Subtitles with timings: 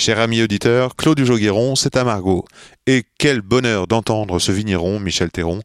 [0.00, 2.46] Cher ami auditeur, Claude Jogueron, c'est à Margot.
[2.86, 5.60] Et quel bonheur d'entendre ce vigneron, Michel Théron,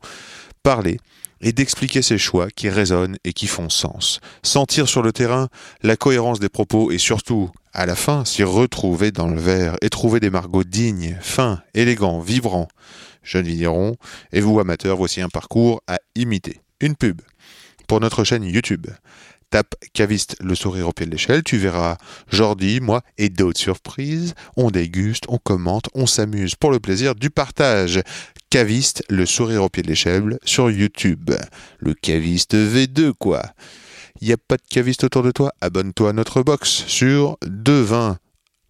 [0.62, 1.00] parler
[1.40, 4.20] et d'expliquer ses choix qui résonnent et qui font sens.
[4.44, 5.48] Sentir sur le terrain
[5.84, 9.90] la cohérence des propos et surtout, à la fin, s'y retrouver dans le verre et
[9.90, 12.68] trouver des margots dignes, fins, élégants, vibrants.
[13.24, 13.96] Jeune vigneron,
[14.34, 16.60] et vous amateurs, voici un parcours à imiter.
[16.82, 17.22] Une pub
[17.88, 18.88] pour notre chaîne YouTube.
[19.50, 21.98] Tape caviste le sourire au pied de l'échelle, tu verras
[22.30, 24.34] Jordi, moi et d'autres surprises.
[24.58, 28.02] On déguste, on commente, on s'amuse pour le plaisir du partage.
[28.50, 31.32] Caviste le sourire au pied de l'échelle sur YouTube.
[31.80, 33.44] Le caviste V2 quoi.
[34.22, 35.52] N'y a pas de caviste autour de toi?
[35.62, 38.18] Abonne-toi à notre box sur 220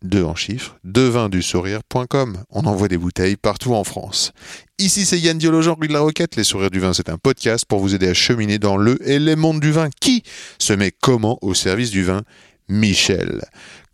[0.05, 2.37] 2 en chiffres, devindusourire.com.
[2.49, 4.31] On envoie des bouteilles partout en France.
[4.79, 6.35] Ici, c'est Yann Diologen, rue de la Roquette.
[6.35, 9.19] Les Sourires du Vin, c'est un podcast pour vous aider à cheminer dans le et
[9.19, 9.89] les mondes du vin.
[9.99, 10.23] Qui
[10.59, 12.21] se met comment au service du vin?
[12.67, 13.43] Michel.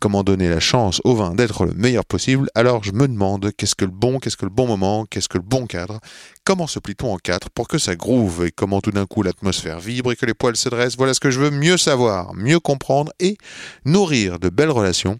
[0.00, 2.48] Comment donner la chance au vin d'être le meilleur possible?
[2.54, 5.36] Alors je me demande qu'est-ce que le bon, qu'est-ce que le bon moment, qu'est-ce que
[5.36, 6.00] le bon cadre?
[6.44, 8.46] Comment se plie-t-on en quatre pour que ça groove?
[8.46, 10.96] Et comment tout d'un coup l'atmosphère vibre et que les poils se dressent?
[10.96, 13.36] Voilà ce que je veux mieux savoir, mieux comprendre et
[13.84, 15.18] nourrir de belles relations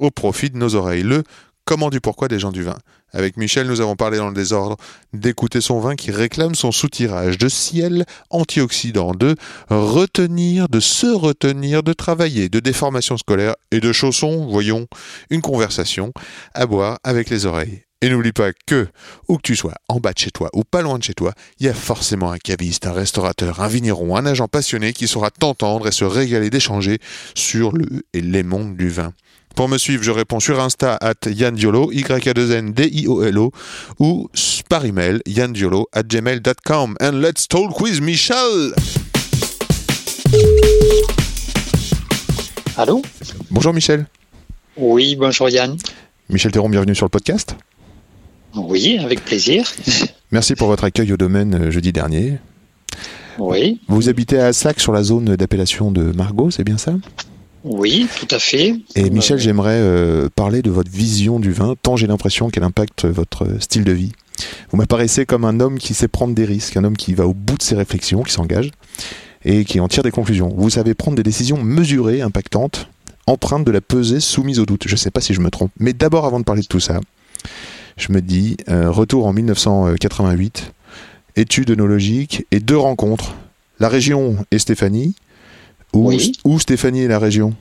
[0.00, 1.04] au profit de nos oreilles.
[1.04, 1.22] Le
[1.64, 2.78] comment du pourquoi des gens du vin.
[3.12, 4.76] Avec Michel, nous avons parlé dans le désordre
[5.12, 9.36] d'écouter son vin qui réclame son soutirage, de ciel antioxydant, de
[9.68, 14.88] retenir, de se retenir, de travailler, de déformation scolaire et de chaussons, voyons,
[15.30, 16.12] une conversation
[16.54, 17.84] à boire avec les oreilles.
[18.02, 18.88] Et n'oublie pas que,
[19.28, 21.34] où que tu sois, en bas de chez toi ou pas loin de chez toi,
[21.58, 25.30] il y a forcément un caviste, un restaurateur, un vigneron, un agent passionné qui saura
[25.30, 26.98] t'entendre et se régaler d'échanger
[27.34, 29.12] sur le et les mondes du vin.
[29.60, 33.06] Pour me suivre, je réponds sur Insta at yandiolo, y a 2 n d i
[33.06, 33.52] o l o
[33.98, 34.30] ou
[34.70, 36.96] par email yandiolo at gmail.com.
[36.98, 38.72] And let's talk with Michel
[42.78, 43.02] Allô?
[43.50, 44.06] Bonjour Michel.
[44.78, 45.76] Oui, bonjour Yann.
[46.30, 47.54] Michel Théron, bienvenue sur le podcast.
[48.54, 49.70] Oui, avec plaisir.
[50.32, 52.38] Merci pour votre accueil au domaine euh, jeudi dernier.
[53.38, 56.94] Oui, Vous habitez à Assac sur la zone d'appellation de Margot, c'est bien ça?
[57.64, 58.74] Oui, tout à fait.
[58.94, 63.04] Et Michel, j'aimerais euh, parler de votre vision du vin, tant j'ai l'impression qu'elle impacte
[63.04, 64.12] votre style de vie.
[64.70, 67.34] Vous m'apparaissez comme un homme qui sait prendre des risques, un homme qui va au
[67.34, 68.70] bout de ses réflexions, qui s'engage
[69.44, 70.52] et qui en tire des conclusions.
[70.56, 72.88] Vous savez prendre des décisions mesurées, impactantes,
[73.26, 74.84] empreintes de la pesée, soumise au doute.
[74.86, 75.70] Je ne sais pas si je me trompe.
[75.78, 77.00] Mais d'abord, avant de parler de tout ça,
[77.96, 80.72] je me dis, euh, retour en 1988,
[81.36, 83.34] études œnologiques et deux rencontres.
[83.78, 85.14] La région et Stéphanie,
[85.92, 86.32] Oui.
[86.44, 87.54] ou Stéphanie et la région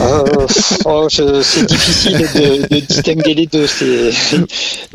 [0.00, 0.46] euh,
[0.86, 3.66] oh, c'est difficile de, de distinguer les deux.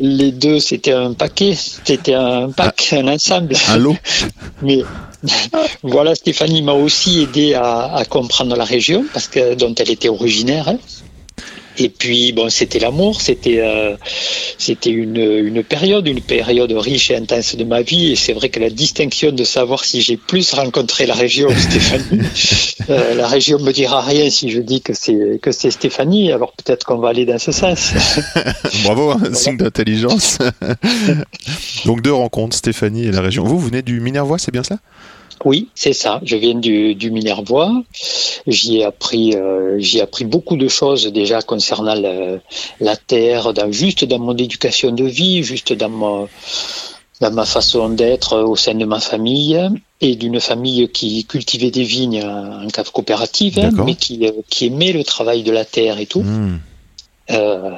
[0.00, 3.54] Les deux, c'était un paquet, c'était un pack, un ensemble.
[3.68, 3.96] Un lot
[4.62, 4.82] Mais
[5.82, 10.08] voilà, Stéphanie m'a aussi aidé à, à comprendre la région parce que dont elle était
[10.08, 10.68] originaire.
[10.68, 10.78] hein.
[11.78, 13.96] Et puis bon, c'était l'amour, c'était euh,
[14.58, 18.12] c'était une, une période, une période riche et intense de ma vie.
[18.12, 22.22] Et c'est vrai que la distinction de savoir si j'ai plus rencontré la région Stéphanie,
[22.90, 26.32] euh, la région me dira rien si je dis que c'est que c'est Stéphanie.
[26.32, 27.92] Alors peut-être qu'on va aller dans ce sens.
[28.84, 30.38] Bravo, un signe d'intelligence.
[31.84, 33.44] Donc deux rencontres, Stéphanie et la région.
[33.44, 34.78] Vous, vous venez du Minervois, c'est bien ça?
[35.44, 36.20] Oui, c'est ça.
[36.24, 37.72] Je viens du, du Minervois.
[38.46, 42.40] J'y ai appris, euh, j'y ai appris beaucoup de choses déjà concernant le-
[42.80, 46.26] la terre, dans, juste dans mon éducation de vie, juste dans ma,
[47.20, 49.58] dans ma façon d'être au sein de ma famille
[50.00, 54.66] et d'une famille qui cultivait des vignes en, cave coopérative, hein, mais qui, euh, qui
[54.66, 56.22] aimait le travail de la terre et tout.
[56.22, 56.58] Hmm.
[57.30, 57.72] Euh,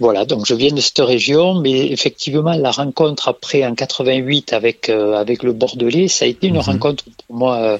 [0.00, 4.88] voilà, donc je viens de cette région, mais effectivement, la rencontre après en 88 avec,
[4.88, 6.60] euh, avec le Bordelais, ça a été une Mhm.
[6.62, 7.78] rencontre pour moi euh,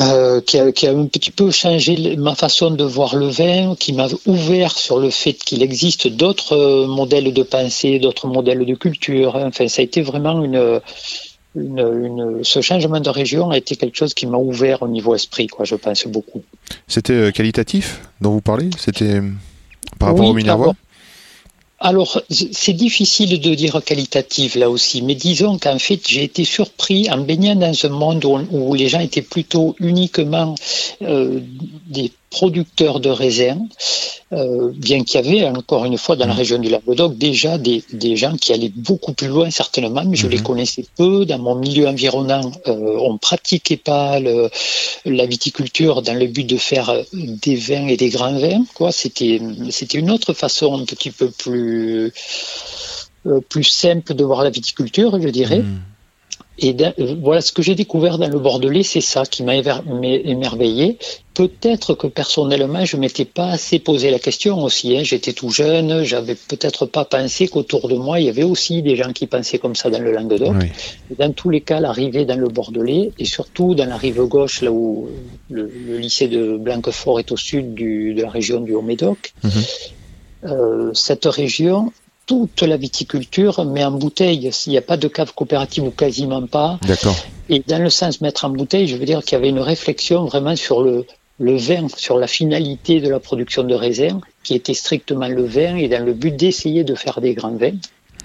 [0.00, 3.74] euh, qui, a, qui a un petit peu changé ma façon de voir le vin,
[3.76, 8.64] qui m'a ouvert sur le fait qu'il existe d'autres euh, modèles de pensée, d'autres modèles
[8.64, 9.36] de culture.
[9.36, 10.80] Enfin, ça a été vraiment une.
[11.56, 15.16] Une, une- ce changement de région a été quelque chose qui m'a ouvert au niveau
[15.16, 16.42] esprit, quoi, je pense beaucoup.
[16.86, 18.70] C'était euh, qualitatif dont vous parlez?
[18.78, 19.20] C'était
[19.98, 20.74] par rapport Oui, au Minervois
[21.82, 27.10] Alors, c'est difficile de dire qualitative là aussi, mais disons qu'en fait, j'ai été surpris
[27.10, 30.54] en baignant dans un monde où, les gens étaient plutôt uniquement
[31.00, 31.40] euh,
[31.86, 33.66] des producteurs de raisins,
[34.32, 37.82] euh, bien qu'il y avait encore une fois dans la région du Languedoc déjà des,
[37.92, 41.26] des gens qui allaient beaucoup plus loin certainement, mais je les connaissais peu.
[41.26, 44.48] Dans mon milieu environnant, euh, on pratiquait pas le,
[45.04, 48.64] la viticulture dans le but de faire des vins et des grands vins.
[48.74, 49.40] Quoi, c'était
[49.70, 52.12] c'était une autre façon un petit peu plus
[53.26, 55.58] euh, plus simple de voir la viticulture, je dirais.
[55.58, 55.64] D'un-
[56.62, 60.98] euh, voilà ce que j'ai découvert dans le Bordelais, c'est ça qui m'a émerveillé.
[61.34, 64.96] Peut-être que personnellement, je m'étais pas assez posé la question aussi.
[64.96, 65.02] hein.
[65.04, 68.96] J'étais tout jeune, j'avais peut-être pas pensé qu'autour de moi, il y avait aussi des
[68.96, 70.54] gens qui pensaient comme ça dans le Languedoc.
[70.60, 70.66] Oui.
[71.10, 74.60] Et Dans tous les cas, l'arrivée dans le Bordelais, et surtout dans la rive gauche,
[74.60, 75.08] là où
[75.50, 79.50] le, le lycée de Blanquefort est au sud du- de la région du Haut-Médoc, Mhm.
[80.44, 81.92] euh, cette région,
[82.30, 84.52] toute la viticulture met en bouteille.
[84.52, 87.16] S'il n'y a pas de cave coopérative ou quasiment pas, D'accord.
[87.48, 90.26] et dans le sens mettre en bouteille, je veux dire qu'il y avait une réflexion
[90.26, 91.06] vraiment sur le,
[91.40, 95.74] le vin, sur la finalité de la production de raisin, qui était strictement le vin,
[95.74, 97.80] et dans le but d'essayer de faire des grands vins.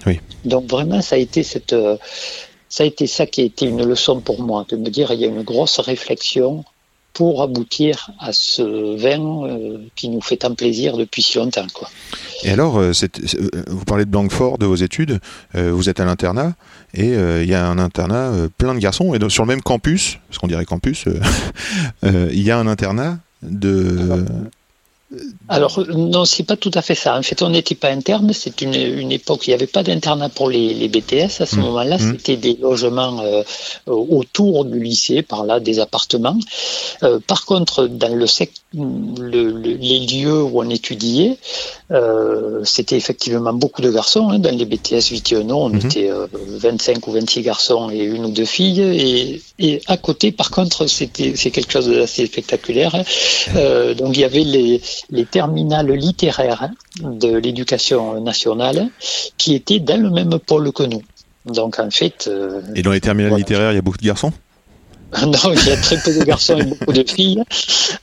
[0.06, 0.20] Oui.
[0.44, 1.96] Donc vraiment, ça a été cette, euh,
[2.68, 5.18] ça a été ça qui a été une leçon pour moi, de me dire il
[5.18, 6.64] y a une grosse réflexion
[7.12, 8.62] pour aboutir à ce
[8.96, 11.90] vin euh, qui nous fait tant plaisir depuis si longtemps, quoi.
[12.44, 15.20] Et alors, euh, euh, vous parlez de Blanquefort, de vos études,
[15.54, 16.54] euh, vous êtes à l'internat,
[16.94, 20.38] et il y a un internat plein de garçons, et sur le même campus, parce
[20.38, 21.04] qu'on dirait campus,
[22.02, 24.24] il y a un internat de...
[25.48, 27.16] Alors, euh, non, c'est pas tout à fait ça.
[27.16, 28.32] En fait, on n'était pas interne.
[28.32, 31.40] C'est une, une époque, il n'y avait pas d'internat pour les, les BTS.
[31.40, 31.60] À ce Mmh.
[31.60, 32.12] moment-là, Mmh.
[32.12, 33.42] c'était des logements euh,
[33.88, 36.36] euh, autour du lycée, par là, des appartements.
[37.04, 41.38] Euh, par contre, dans le, sec, le- le- les lieux où on étudiait,
[41.92, 44.30] euh, c'était effectivement beaucoup de garçons.
[44.30, 44.38] hein.
[44.40, 45.76] Dans les BTS Vitiono, on Mhm.
[45.86, 48.80] était euh, 25 ou 26 garçons et une ou deux filles.
[48.80, 52.94] Et, et à côté, par contre, c'était c'est quelque chose d'assez spectaculaire.
[52.96, 53.04] hein.
[53.54, 56.70] Euh, donc, il y avait les, les terminales littéraires
[57.02, 58.88] de l'éducation nationale
[59.36, 61.02] qui étaient dans le même pôle que nous.
[61.46, 63.42] Donc, en fait, euh, Et dans les terminales Voilà.
[63.44, 64.32] littéraires, il y a beaucoup de garçons?
[65.24, 67.40] Non, il y a très peu de garçons et beaucoup de filles.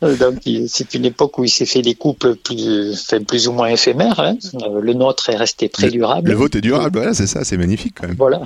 [0.01, 0.35] Donc,
[0.67, 4.19] c'est une époque où il s'est fait des couples plus, enfin, plus ou moins éphémères.
[4.21, 4.37] hein.
[4.55, 6.29] Euh, Le nôtre est resté très durable.
[6.29, 8.15] Le vote est durable, voilà, c'est ça, c'est magnifique quand même.
[8.17, 8.41] Voilà.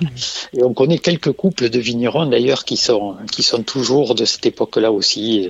[0.53, 4.45] Et on connaît quelques couples de vignerons d'ailleurs qui sont, qui sont toujours de cette
[4.47, 5.41] époque-là aussi.
[5.43, 5.49] Et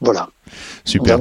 [0.00, 0.28] voilà.
[0.84, 1.16] Super.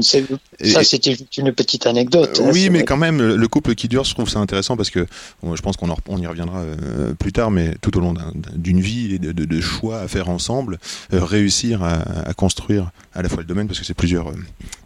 [0.62, 2.42] Ça, c'était une petite anecdote.
[2.44, 2.86] hein, oui, mais vrai.
[2.86, 5.08] quand même, le le couple qui dure, je trouve ça intéressant parce que
[5.42, 8.34] bon, je pense qu'on on y reviendra euh, plus tard, mais tout au long d'un-
[8.56, 10.80] d'une vie et de, de- de choix à faire ensemble,
[11.14, 11.94] euh, réussir à,
[12.28, 14.30] à construire à la fois le domaine, parce que c'est plusieurs.
[14.30, 14.34] euh,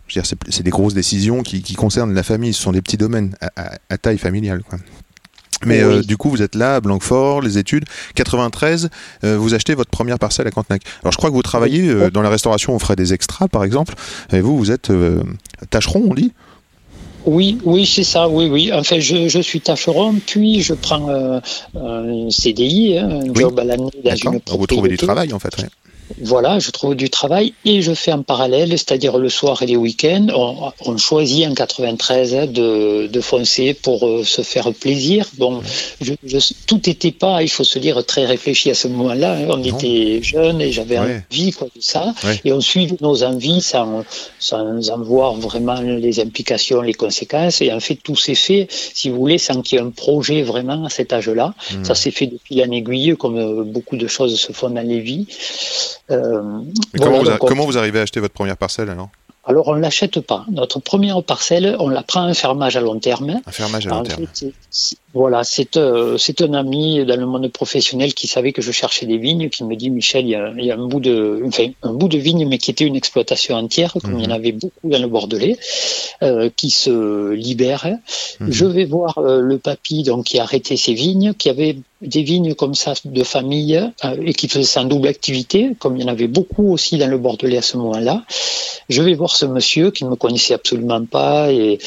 [0.09, 3.35] c'est c'est des grosses décisions qui, qui concernent la famille, ce sont des petits domaines
[3.41, 4.61] à, à- à taille familiale.
[4.63, 4.77] Quoi.
[5.65, 5.95] Mais Oui.
[5.99, 7.85] euh, du coup, vous êtes là à Blanquefort, les études.
[8.15, 8.89] 93,
[9.23, 10.83] euh, vous achetez votre première parcelle à Cantenac.
[11.03, 13.63] Alors, je crois que vous travaillez euh, dans la restauration, on ferait des extras, par
[13.63, 13.95] exemple.
[14.31, 14.91] Et vous, vous êtes
[15.69, 16.31] tâcheron, on dit?
[17.25, 18.71] Oui, oui, c'est ça, oui, oui.
[18.73, 23.41] Enfin, je, je suis tâcheron, puis je prends un CDI, hein, un Oui.
[23.41, 25.57] job à l'année dans une Vous trouvez du travail, en fait.
[25.57, 25.67] ouais.
[26.21, 29.75] Voilà, je trouve du travail et je fais en parallèle, c'est-à-dire le soir et les
[29.75, 35.27] week-ends, on, on choisit en 93 hein, de, de foncer pour euh, se faire plaisir.
[35.37, 35.61] Bon,
[36.01, 39.33] je, je, tout n'était pas, il faut se dire, très réfléchi à ce moment-là.
[39.33, 39.47] hein.
[39.49, 39.63] On Non.
[39.77, 41.23] était jeunes et j'avais Ouais.
[41.29, 42.13] envie quoi, de ça.
[42.23, 42.39] Ouais.
[42.45, 44.03] Et on suivait nos envies sans,
[44.39, 47.61] sans en voir vraiment les implications, les conséquences.
[47.61, 50.41] Et en fait, tout s'est fait, si vous voulez, sans qu'il y ait un projet
[50.41, 51.53] vraiment à cet âge-là.
[51.73, 51.83] Hmm.
[51.83, 54.99] Ça s'est fait depuis l'an aiguille, comme euh, beaucoup de choses se font dans les
[55.01, 55.27] vies.
[56.09, 56.41] Euh,
[56.95, 59.09] voilà, comment, vous a- comment vous arrivez à acheter votre première parcelle alors?
[59.47, 60.45] Alors on ne l'achète pas.
[60.51, 63.39] Notre première parcelle, on la prend en fermage à long terme.
[63.45, 64.25] Un fermage à long En terme.
[64.33, 64.53] fait,
[65.13, 69.05] voilà, c'est euh, c'est un ami dans le monde professionnel qui savait que je cherchais
[69.05, 71.41] des vignes, qui me dit Michel, il y a, il y a un bout de,
[71.47, 74.29] enfin, un bout de vigne, mais qui était une exploitation entière, comme il y en
[74.29, 74.33] Mhm.
[74.35, 75.57] avait beaucoup dans le Bordelais,
[76.21, 77.87] euh, qui se libère.
[78.39, 78.51] Mhm.
[78.51, 82.21] Je vais voir euh, le papy, donc qui a arrêté ses vignes, qui avait des
[82.21, 83.81] vignes comme ça de famille
[84.23, 87.07] et qui faisait ça en double activité, comme il y en avait beaucoup aussi dans
[87.07, 88.23] le Bordelais à ce moment-là.
[88.89, 91.77] Je vais voir ce monsieur qui ne me connaissait absolument pas et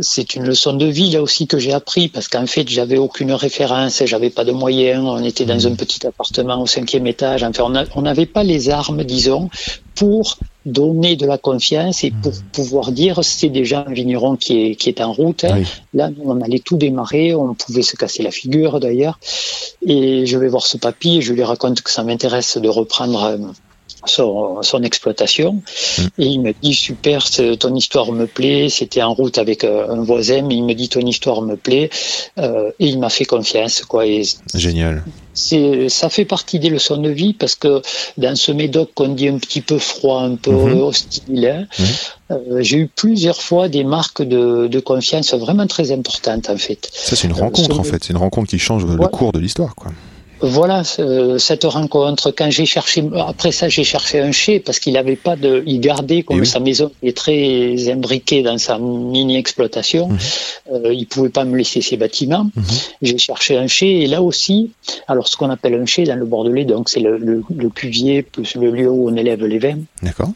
[0.00, 3.32] c'est une leçon de vie là aussi que j'ai appris parce qu'en fait j'avais aucune
[3.32, 7.88] référence, j'avais pas de moyens, on était dans un petit appartement au cinquième étage, enfin
[7.94, 9.48] on n'avait pas les armes disons
[9.94, 14.74] pour donner de la confiance et pour pouvoir dire c'est déjà un vigneron qui est,
[14.76, 15.44] qui est en route.
[15.52, 15.64] Oui.
[15.94, 19.18] Là, on allait tout démarrer, on pouvait se casser la figure d'ailleurs.
[19.86, 23.22] Et je vais voir ce papy et je lui raconte que ça m'intéresse de reprendre
[23.24, 23.38] euh,
[24.06, 25.62] son, son exploitation.
[26.18, 27.24] Et il me dit super,
[27.58, 28.68] ton histoire me plaît.
[28.68, 31.90] C'était en route avec euh, un voisin, mais il me dit ton histoire me plaît.
[32.38, 34.06] Euh, et il m'a fait confiance, quoi.
[34.06, 34.22] Et
[34.54, 35.02] Génial.
[35.34, 37.82] ça fait partie des leçons de vie parce que
[38.16, 40.80] dans ce médoc qu'on dit un petit peu froid, un peu Mhm.
[40.80, 41.66] hostile, hein,
[42.30, 46.88] euh, j'ai eu plusieurs fois des marques de, de confiance vraiment très importantes en fait.
[46.92, 48.02] Ça, c'est une rencontre, en fait.
[48.04, 49.90] C'est une rencontre qui change le cours de l'histoire, quoi.
[50.40, 52.30] Voilà cette rencontre.
[52.30, 55.80] Quand j'ai cherché, après ça, j'ai cherché un chez parce qu'il avait pas de, il
[55.80, 56.46] gardait comme Eh oui.
[56.46, 60.08] sa maison est très imbriquée dans sa mini exploitation.
[60.08, 60.18] Mhm.
[60.72, 62.44] Euh, il pouvait pas me laisser ses bâtiments.
[62.54, 62.64] Mhm.
[63.02, 64.70] J'ai cherché un chez et là aussi,
[65.08, 68.22] alors ce qu'on appelle un chez dans le Bordelais, donc c'est le, le, le cuvier
[68.22, 69.78] plus le lieu où on élève les vins.
[70.02, 70.30] D'accord.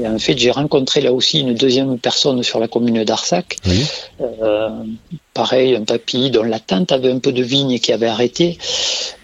[0.00, 3.56] Et en fait, j'ai rencontré là aussi une deuxième personne sur la commune d'Arsac.
[3.66, 3.84] Oui.
[4.20, 4.70] Euh,
[5.34, 8.56] pareil, un papy dont la tante avait un peu de vigne et qui avait arrêté,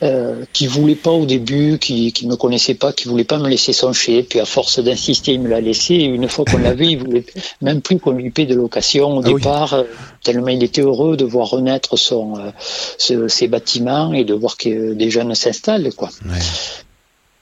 [0.03, 3.49] euh, qui voulait pas au début, qui, qui me connaissait pas, qui voulait pas me
[3.49, 4.23] laisser son chai.
[4.25, 5.95] Puis à force d'insister, il me l'a laissé.
[5.95, 7.25] Et une fois qu'on l'avait, il voulait
[7.63, 9.85] même plus qu'on lui paie de location au Ah départ, euh,
[10.25, 12.51] tellement il était heureux de voir renaître son, euh,
[12.99, 16.11] ce- ses bâtiments et de voir que des jeunes s'installent, quoi.
[16.27, 16.39] Ouais.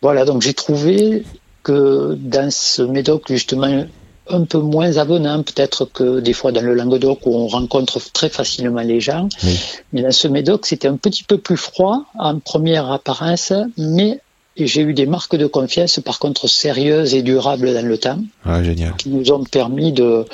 [0.03, 1.25] Voilà, donc j'ai trouvé
[1.63, 3.85] que dans ce médoc, justement,
[4.31, 8.29] un peu moins avenant peut-être que des fois dans le Languedoc où on rencontre très
[8.29, 9.29] facilement les gens.
[9.45, 9.59] Oui.
[9.93, 14.21] Mais dans ce médoc, c'était un petit peu plus froid en première apparence, mais
[14.57, 18.63] j'ai eu des marques de confiance par contre sérieuses et durables dans le temps Ah,
[18.63, 18.95] génial.
[18.97, 20.25] qui nous ont permis de,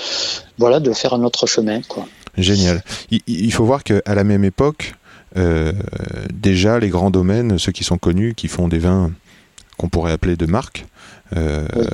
[0.58, 2.06] voilà, de faire un autre chemin, quoi.
[2.38, 2.82] Génial.
[3.10, 4.94] Il, il faut voir qu'à la même époque,
[5.36, 5.72] euh,
[6.32, 9.12] déjà, les grands domaines, ceux qui sont connus, qui font des vins
[9.76, 10.86] qu'on pourrait appeler de marque,
[11.36, 11.84] euh, Oui.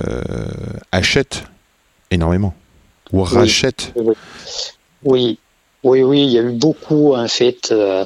[0.92, 1.44] achètent
[2.10, 2.54] énormément.
[3.12, 3.92] Ou rachètent.
[5.04, 5.38] Oui,
[5.82, 7.72] oui, oui, il y a eu beaucoup en fait.
[7.72, 8.04] euh,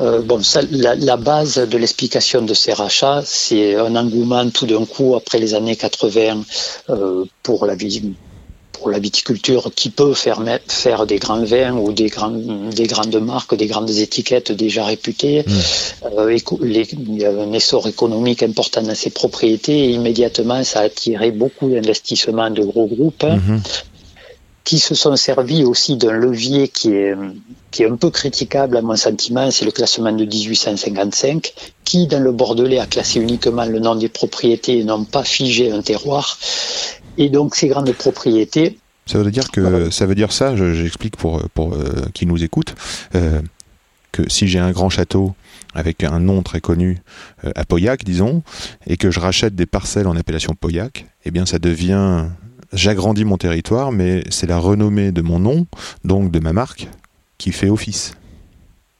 [0.00, 4.66] euh, bon, ça, la, la base de l'explication de ces rachats, c'est un engouement tout
[4.66, 6.42] d'un coup après les années 80
[6.90, 8.14] euh, pour la vie
[8.74, 13.16] pour la viticulture qui peut faire, faire des grands vins ou des, grands, des grandes
[13.20, 15.44] marques, des grandes étiquettes déjà réputées.
[16.04, 20.62] Euh, éco- les- il y a un essor économique important dans ces propriétés et immédiatement
[20.64, 23.60] ça a attiré beaucoup d'investissements de gros groupes Mhm.
[24.64, 27.14] qui se sont servis aussi d'un levier qui est,
[27.70, 31.52] qui est un peu critiquable à mon sentiment, c'est le classement de 1855,
[31.84, 35.70] qui dans le Bordelais a classé uniquement le nom des propriétés et non pas figé
[35.70, 36.38] un terroir.
[37.16, 39.90] Et donc ces grandes propriétés, Ça veut dire que Voilà.
[39.90, 40.56] ça veut dire ça.
[40.56, 42.74] je- J'explique pour pour euh, qui nous écoute
[43.14, 43.40] euh,
[44.12, 45.34] que si j'ai un grand château
[45.74, 46.98] avec un nom très connu
[47.44, 48.42] euh, à Pauillac, disons,
[48.86, 52.26] et que je rachète des parcelles en appellation Pauillac, eh bien ça devient
[52.72, 55.66] j'agrandis mon territoire, mais c'est la renommée de mon nom,
[56.04, 56.88] donc de ma marque,
[57.38, 58.14] qui fait office.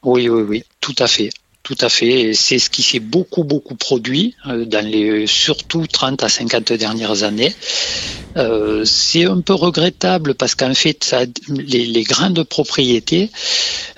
[0.05, 1.31] Oui, oui, oui, tout à fait.
[1.65, 2.33] Tout à fait.
[2.35, 7.23] C'est ce qui s'est beaucoup, beaucoup produit euh, dans les surtout 30 à 50 dernières
[7.23, 7.55] années.
[8.37, 13.31] Euh, c'est un peu regrettable parce qu'en fait, ça, les, les grandes propriétés,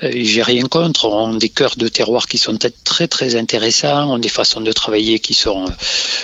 [0.04, 4.12] euh, j'ai rien contre, ont des cœurs de terroir qui sont peut-être très, très intéressants,
[4.14, 5.64] ont des façons de travailler qui sont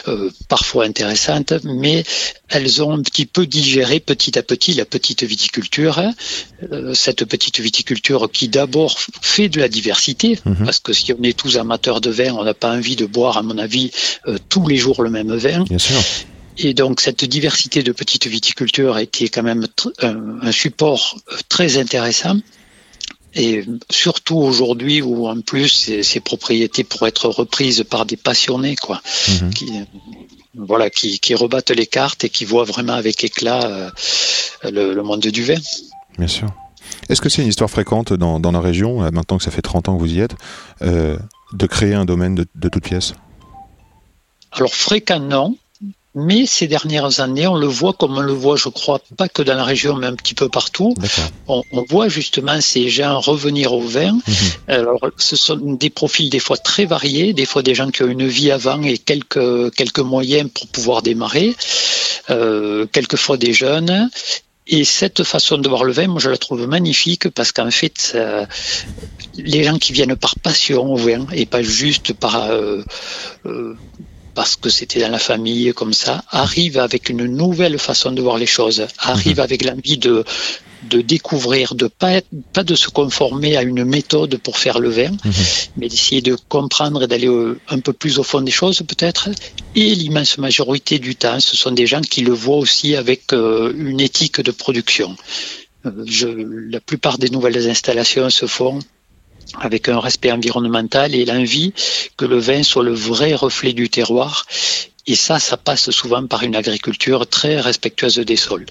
[0.08, 2.04] euh, parfois intéressantes, mais
[2.50, 5.98] elles ont un petit peu digéré petit à petit la petite viticulture.
[5.98, 6.12] hein.
[6.94, 10.64] Cette petite viticulture qui d'abord fait de la diversité, Mhm.
[10.66, 13.36] parce que si on est tous amateurs de vin, on n'a pas envie de boire,
[13.38, 13.90] à mon avis,
[14.26, 15.64] euh, tous les jours le même vin.
[15.64, 15.96] Bien sûr.
[16.58, 21.16] Et donc cette diversité de petite viticulture a été quand même tr- un, un support
[21.32, 22.36] euh, très intéressant.
[23.34, 28.76] Et surtout aujourd'hui où en plus ces, ces propriétés pourraient être reprises par des passionnés,
[28.76, 29.54] quoi, Mhm.
[29.54, 29.84] qui, euh,
[30.54, 33.90] voilà, qui, qui rebattent les cartes et qui voient vraiment avec éclat euh,
[34.70, 35.56] le, le monde du vin.
[36.18, 36.48] Bien sûr.
[37.08, 39.62] Est-ce que c'est une histoire fréquente dans, dans la région, euh, maintenant que ça fait
[39.62, 40.36] 30 ans que vous y êtes,
[40.82, 41.18] euh,
[41.52, 43.14] de créer un domaine de, de toute pièce
[44.52, 45.56] Alors fréquent non,
[46.14, 49.40] mais ces dernières années, on le voit comme on le voit, je crois, pas que
[49.40, 50.94] dans la région, mais un petit peu partout.
[51.48, 54.12] On voit justement ces gens revenir au vin.
[54.12, 54.20] Mhm.
[54.68, 58.08] Alors, ce sont des profils des fois très variés, des fois des gens qui ont
[58.08, 61.56] une vie avant et quelques quelques moyens pour pouvoir démarrer,
[62.28, 64.10] euh, quelquefois des jeunes.
[64.74, 68.16] Et cette façon de voir le vin, moi, je la trouve magnifique parce qu'en fait,
[69.36, 72.82] les gens qui viennent par passion au vin et pas juste par euh,
[73.46, 73.76] euh,
[74.34, 78.38] parce que c'était dans la famille comme ça, arrivent avec une nouvelle façon de voir
[78.38, 80.24] les choses, arrivent avec l'envie de
[80.90, 84.90] de découvrir, de pas être, pas de se conformer à une méthode pour faire le
[84.90, 85.32] vin, Mhm.
[85.76, 89.28] mais d'essayer de comprendre et d'aller euh, un peu plus au fond des choses peut-être.
[89.74, 93.72] Et l'immense majorité du temps, ce sont des gens qui le voient aussi avec euh,
[93.76, 95.16] une éthique de production.
[95.86, 98.78] Euh, je, la plupart des nouvelles installations se font
[99.60, 101.72] avec un respect environnemental et l'envie
[102.16, 104.46] que le vin soit le vrai reflet du terroir
[105.08, 108.66] Et ça, ça passe souvent par une agriculture très respectueuse des sols.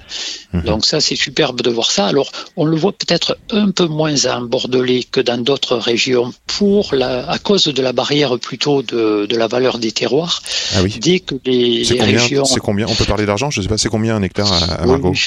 [0.54, 0.62] Mhm.
[0.64, 2.08] Donc ça, c'est superbe de voir ça.
[2.08, 6.96] Alors, on le voit peut-être un peu moins en Bordelais que dans d'autres régions pour
[6.96, 10.42] la, à cause de la barrière plutôt de, de la valeur des terroirs.
[10.76, 10.98] Ah oui.
[11.02, 12.46] Dès que les, les combien, régions...
[12.46, 14.86] c'est combien On peut parler d'argent Je sais pas, c'est combien un hectare à, à
[14.86, 15.10] Margaux?
[15.10, 15.20] oui.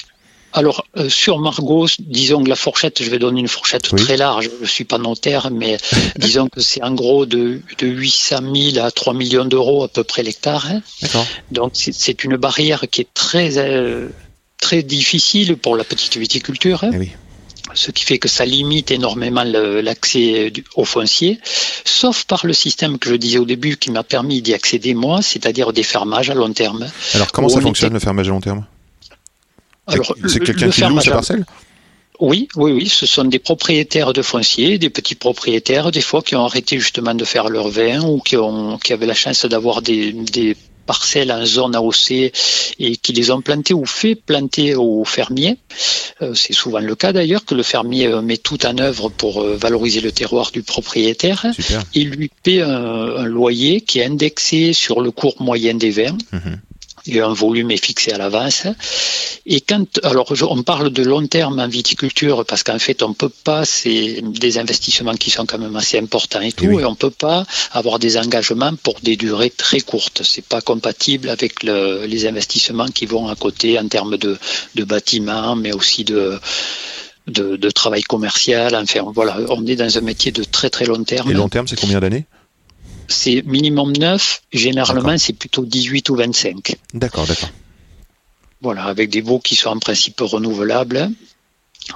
[0.57, 4.01] Alors, euh, sur Margot, disons que la fourchette, je vais donner une fourchette Oui.
[4.01, 5.77] très large, je ne suis pas notaire, mais
[6.17, 8.37] disons que c'est en gros de, de 800
[8.73, 10.67] 000 à 3 millions d'euros à peu près l'hectare.
[10.71, 10.81] hein.
[11.51, 14.09] Donc, c'est- une barrière qui est très, euh,
[14.61, 16.85] très difficile pour la petite viticulture.
[16.85, 16.91] hein.
[16.95, 17.11] Eh oui.
[17.75, 21.41] Ce qui fait que ça limite énormément l'accès du- au foncier,
[21.85, 25.23] sauf par le système que je disais au début qui m'a permis d'y accéder moi,
[25.23, 26.87] c'est-à-dire des fermages à long terme.
[27.15, 28.65] Alors comment ça on fonctionne était- le fermage à long terme?
[29.89, 31.45] C'est- Alors, C'est le- quelqu'un qui loue fermage sa à- parcelle
[32.21, 36.37] Oui, oui, oui, ce sont des propriétaires de fonciers, des petits propriétaires, des fois qui
[36.37, 39.83] ont arrêté justement de faire leur vin ou qui, ont, qui avaient la chance d'avoir
[39.83, 42.11] des, des parcelles en zone AOC
[42.79, 45.57] et qui les ont plantées ou fait planter aux fermiers.
[46.23, 49.41] Euh, C'est souvent le cas d'ailleurs que le fermier euh, met tout en œuvre pour
[49.43, 51.47] euh, valoriser le terroir du propriétaire.
[51.55, 51.83] Super.
[51.95, 52.69] Il lui paie un,
[53.17, 56.61] un loyer qui est indexé sur le cours moyen des vins Mhm.
[57.07, 58.67] Et un volume est fixé à l'avance.
[59.47, 63.29] Et quand, alors, on parle de long terme en viticulture parce qu'en fait, on peut
[63.29, 66.83] pas, c'est des investissements qui sont quand même assez importants et tout, oui.
[66.83, 70.23] et on peut pas avoir des engagements pour des durées très courtes.
[70.25, 74.39] C'est pas compatible avec le- les investissements qui vont à côté en termes de,
[74.75, 76.39] de bâtiments, mais aussi de,
[77.27, 78.75] de, de travail commercial.
[78.75, 81.31] Enfin, voilà, on est dans un métier de très très long terme.
[81.31, 82.25] Et long terme, c'est combien d'années?
[83.09, 86.77] C'est minimum 9, généralement c'est plutôt 18 ou 25.
[86.95, 87.51] D'accord, d'accord.
[88.61, 91.11] Voilà, avec des baux qui sont en principe renouvelables.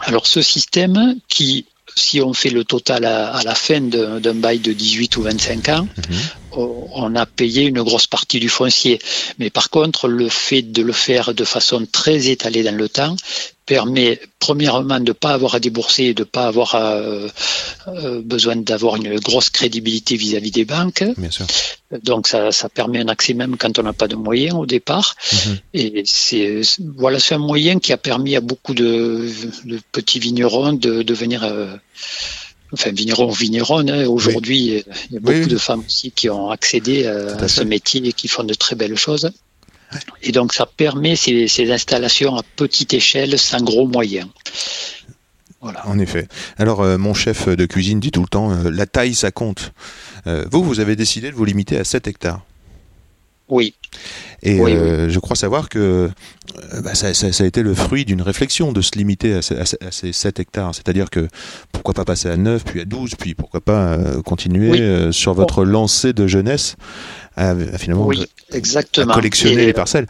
[0.03, 1.65] Alors ce système qui,
[1.97, 5.69] si on fait le total à, à la fin d'un bail de 18 ou 25
[5.71, 6.19] ans, Mhm.
[6.93, 8.99] on a payé une grosse partie du foncier.
[9.38, 13.17] Mais par contre, le fait de le faire de façon très étalée dans le temps
[13.68, 17.28] permet premièrement de ne pas avoir à débourser et de ne pas avoir euh,
[17.88, 21.04] euh, besoin d'avoir une grosse crédibilité vis-à-vis des banques.
[21.16, 21.46] Bien sûr.
[22.10, 25.08] Donc ça, ça permet un accès même quand on n'a pas de moyens au départ.
[25.32, 25.56] Mhm.
[25.75, 26.62] Et c'est
[26.96, 29.28] voilà, c'est un moyen qui a permis à beaucoup de,
[29.64, 31.66] de petits vignerons de devenir, euh,
[32.72, 33.90] enfin vignerons, vigneronnes.
[33.90, 34.06] hein.
[34.06, 34.60] Aujourd'hui,
[35.10, 38.00] il y a beaucoup Oui, de femmes aussi qui ont accédé à à ce métier
[38.09, 39.31] et qui font de très belles choses.
[40.22, 44.29] Et donc ça permet ces, installations à petite échelle, sans gros moyens.
[45.61, 45.87] Voilà.
[45.88, 46.29] En effet.
[46.57, 49.72] Alors, euh, mon chef de cuisine dit tout le temps, euh, la taille, ça compte.
[50.29, 52.42] Euh, vous, vous avez décidé de vous limiter à 7 hectares.
[53.48, 53.74] Oui.
[54.42, 57.74] Et Oui, euh, je crois savoir que euh, bah, ça, ça- ça a été le
[57.74, 60.74] fruit d'une réflexion de se limiter à, ce- à ce- à ces 7 hectares.
[60.74, 61.28] C'est-à-dire que
[61.72, 64.80] pourquoi pas passer à 9, puis à 12, puis pourquoi pas euh, continuer Oui.
[64.80, 66.76] euh, sur votre lancée de jeunesse
[67.37, 68.11] à, à finalement
[68.52, 69.14] exactement.
[69.14, 70.06] collectionner Et- les parcelles.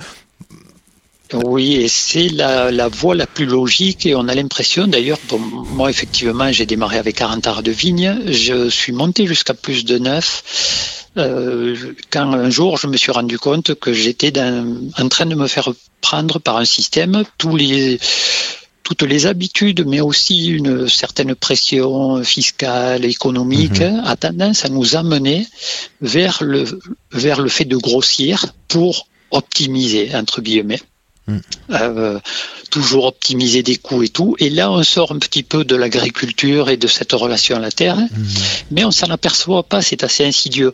[1.35, 5.39] Oui, et c'est la, la voie la plus logique et on a l'impression d'ailleurs, bon,
[5.39, 9.99] moi effectivement j'ai démarré avec 40 arts de vigne, je suis monté jusqu'à plus de
[9.99, 11.77] 9 euh,
[12.11, 15.71] quand un jour je me suis rendu compte que j'étais en train de me faire
[16.01, 17.99] prendre par un système, tous les
[18.85, 25.47] toutes les habitudes, mais aussi une certaine pression fiscale, économique, a tendance à nous amener
[26.01, 26.65] vers le,
[27.13, 30.81] vers le fait de grossir pour optimiser, entre guillemets.
[31.29, 31.39] Mm.
[31.73, 32.19] Euh,
[32.71, 34.35] toujours optimiser des coûts et tout.
[34.39, 37.71] Et là, on sort un petit peu de l'agriculture et de cette relation à la
[37.71, 38.09] terre, Mhm.
[38.71, 40.73] mais on s'en aperçoit pas, c'est assez insidieux.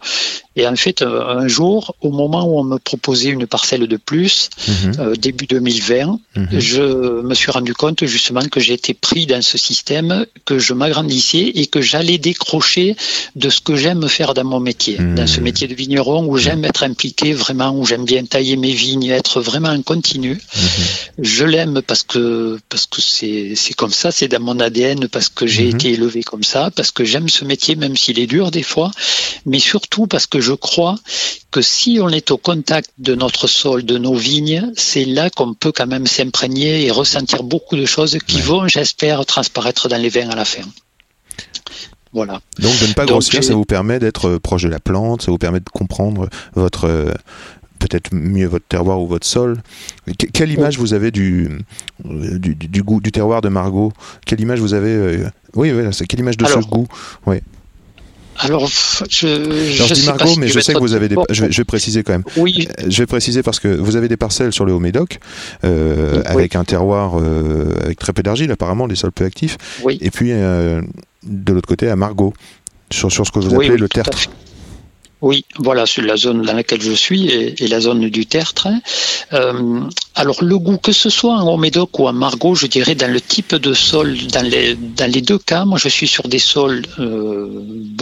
[0.56, 3.96] Et en fait, euh, un jour, au moment où on me proposait une parcelle de
[3.96, 4.92] plus, Mhm.
[5.00, 6.48] euh, début 2020, Mhm.
[6.60, 6.82] je
[7.22, 11.66] me suis rendu compte justement que j'étais pris dans ce système, que je m'agrandissais et
[11.66, 12.96] que j'allais décrocher
[13.36, 15.14] de ce que j'aime faire dans mon métier, Mhm.
[15.16, 18.72] dans ce métier de vigneron où j'aime être impliqué vraiment, où j'aime bien tailler mes
[18.72, 20.38] vignes, être vraiment en continu.
[21.18, 25.28] Je l'aime parce que parce que c'est c'est comme ça, c'est dans mon ADN, parce
[25.28, 28.50] que j'ai été élevé comme ça, parce que j'aime ce métier même s'il est dur
[28.50, 28.90] des fois,
[29.46, 30.96] mais surtout parce que je crois
[31.50, 35.54] que si on est au contact de notre sol, de nos vignes, c'est là qu'on
[35.54, 38.42] peut quand même s'imprégner et ressentir beaucoup de choses qui Ouais.
[38.42, 40.62] vont, j'espère, transparaître dans les vins à la fin.
[42.12, 42.40] Voilà.
[42.60, 45.38] Donc de ne pas grossir, ça vous permet d'être proche de la plante, ça vous
[45.38, 47.12] permet de comprendre votre euh,
[47.80, 49.60] peut-être mieux votre terroir ou votre sol.
[50.18, 51.50] Que- quelle image vous avez du,
[52.08, 53.92] euh, du, goût du terroir de Margot?
[54.26, 56.86] Quelle image vous avez euh, Oui, voilà, quelle image de ce goût?
[58.38, 61.16] Alors, je, Alors, je dis Margot, si mais je sais que vous avez des.
[61.30, 62.24] Je vais, je vais préciser quand même.
[62.36, 65.18] Oui, Euh, Je vais préciser parce que vous avez des parcelles sur le Haut-Médoc,
[65.64, 66.22] euh, Oui.
[66.26, 69.56] avec un terroir euh, avec très peu d'argile, apparemment, des sols peu actifs.
[69.84, 69.98] oui.
[70.00, 70.82] Et puis, euh,
[71.22, 72.34] de l'autre côté, à Margot,
[72.90, 74.18] sur, sur ce que vous appelez le tertre.
[75.24, 78.68] Oui, voilà, c'est la zone dans laquelle je suis et, et la zone du tertre.
[79.32, 79.80] Euh,
[80.14, 83.22] alors le goût, que ce soit en Haut-Médoc ou en Margot, je dirais dans le
[83.22, 86.82] type de sol, dans les, dans les deux cas, moi je suis sur des sols
[86.98, 87.48] euh,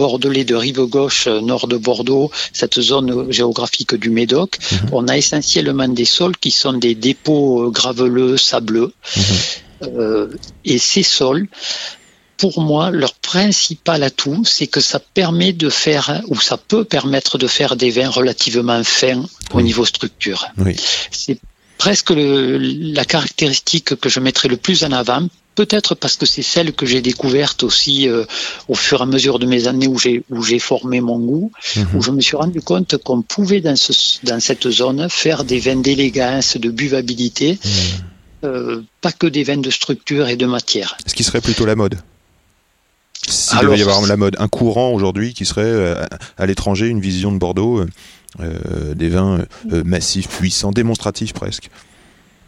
[0.01, 4.57] bordelais de rive gauche, euh, nord de Bordeaux, cette zone géographique du Médoc.
[4.91, 8.91] On a essentiellement des sols qui sont des dépôts euh, graveleux, sableux.
[9.83, 10.27] Euh,
[10.65, 11.47] et ces sols,
[12.37, 17.37] pour moi, leur principal atout, c'est que ça permet de faire, ou ça peut permettre
[17.37, 19.63] de faire des vins relativement fins au Oui.
[19.63, 20.45] niveau structure.
[20.57, 20.75] Oui.
[21.11, 21.39] C'est
[21.77, 25.27] presque le- la caractéristique que je mettrais le plus en avant.
[25.55, 28.25] Peut-être parce que c'est celle que j'ai découverte aussi euh,
[28.67, 31.51] au fur et à mesure de mes années où j'ai où j'ai formé mon goût,
[31.75, 31.87] Mhm.
[31.95, 33.93] où je me suis rendu compte qu'on pouvait dans ce
[34.23, 37.59] dans cette zone faire des vins d'élégance, de buvabilité,
[38.43, 40.97] euh, pas que des vins de structure et de matière.
[41.05, 41.99] Ce qui serait plutôt la mode.
[43.27, 46.05] S'il devait y avoir la mode, un courant aujourd'hui qui serait euh,
[46.37, 47.87] à l'étranger, une vision de Bordeaux, euh,
[48.41, 51.69] euh, des vins euh, massifs, puissants, démonstratifs presque.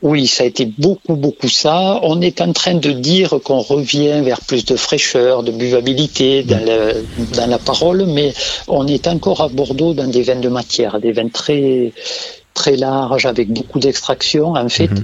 [0.02, 2.00] Oui, ça a été beaucoup, beaucoup ça.
[2.04, 6.64] On est en train de dire qu'on revient vers plus de fraîcheur, de buvabilité dans,
[6.64, 8.34] le- dans la parole, mais
[8.68, 11.94] on est encore à Bordeaux dans des vins de matière, des vins très,
[12.56, 14.54] très larges, avec beaucoup d'extraction.
[14.56, 15.04] En fait, Mhm.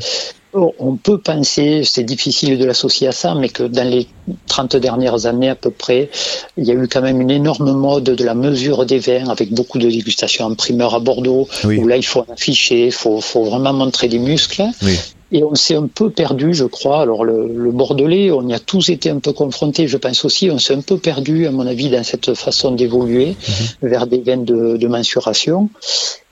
[0.53, 4.07] on- on peut penser, c'est difficile de l'associer à ça, mais que dans les
[4.47, 6.09] 30 dernières années à peu près,
[6.57, 9.53] il y a eu quand même une énorme mode de la mesure des vins, avec
[9.53, 11.77] beaucoup de dégustations en primeur à Bordeaux, Oui.
[11.77, 14.63] où là, il faut en afficher, il faut, faut vraiment montrer des muscles.
[14.81, 14.97] Oui.
[15.33, 16.99] Et on s'est un peu perdu, je crois.
[17.01, 20.49] Alors le, le Bordelais, on y a tous été un peu confrontés, je pense aussi.
[20.51, 23.37] On s'est un peu perdu, à mon avis, dans cette façon d'évoluer
[23.81, 25.69] vers des vins de, de mensuration.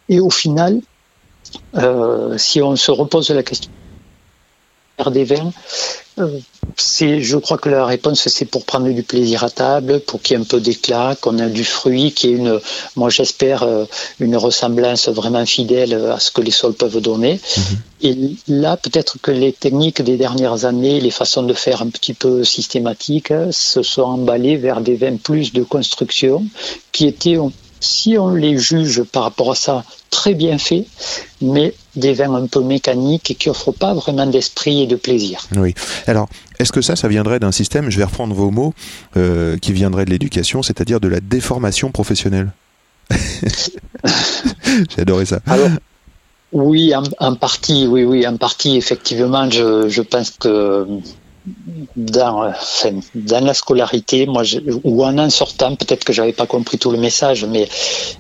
[0.10, 0.82] Et au final,
[1.76, 3.72] euh, si on se repose la question
[5.10, 5.54] des vins,
[6.20, 6.40] euh,
[6.76, 10.36] c'est, je crois que la réponse c'est pour prendre du plaisir à table, pour qu'il
[10.36, 12.60] y ait un peu d'éclat, qu'on ait du fruit, qu'il y ait une,
[12.98, 13.86] moi j'espère euh,
[14.20, 17.40] une ressemblance vraiment fidèle à ce que les sols peuvent donner.
[18.02, 18.16] Et
[18.48, 22.44] là, peut-être que les techniques des dernières années, les façons de faire un petit peu
[22.44, 26.46] systématiques, se sont emballées vers des vins plus de construction,
[26.92, 27.38] qui étaient,
[27.80, 30.86] si on les juge par rapport à ça, très bien faits,
[31.42, 35.42] mais des vins un peu mécaniques et qui offrent pas vraiment d'esprit et de plaisir.
[35.56, 35.74] Oui.
[36.08, 36.28] Alors,
[36.60, 38.74] est-ce que ça, ça viendrait d'un système, je vais reprendre vos mots,
[39.18, 42.52] euh, qui viendrait de l'éducation, c'est-à-dire de la déformation professionnelle?
[43.14, 45.40] J'ai adoré ça.
[45.48, 45.70] Alors,
[46.52, 50.86] oui, en, en partie, oui, oui, en partie, effectivement, je, je pense que
[51.96, 56.34] dans, euh, enfin, dans la scolarité, moi, je- ou en en sortant, peut-être que j'avais
[56.34, 57.68] pas compris tout le message, mais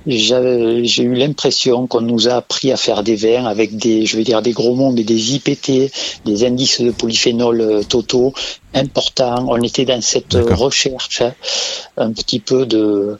[0.05, 4.23] j'ai eu l'impression qu'on nous a appris à faire des vins avec des, je vais
[4.23, 5.91] dire, des gros mots, mais des IPT,
[6.25, 8.33] des indices de polyphénol euh, totaux
[8.73, 9.45] importants.
[9.49, 11.33] On était dans cette recherche, hein,
[11.97, 13.17] un petit peu de,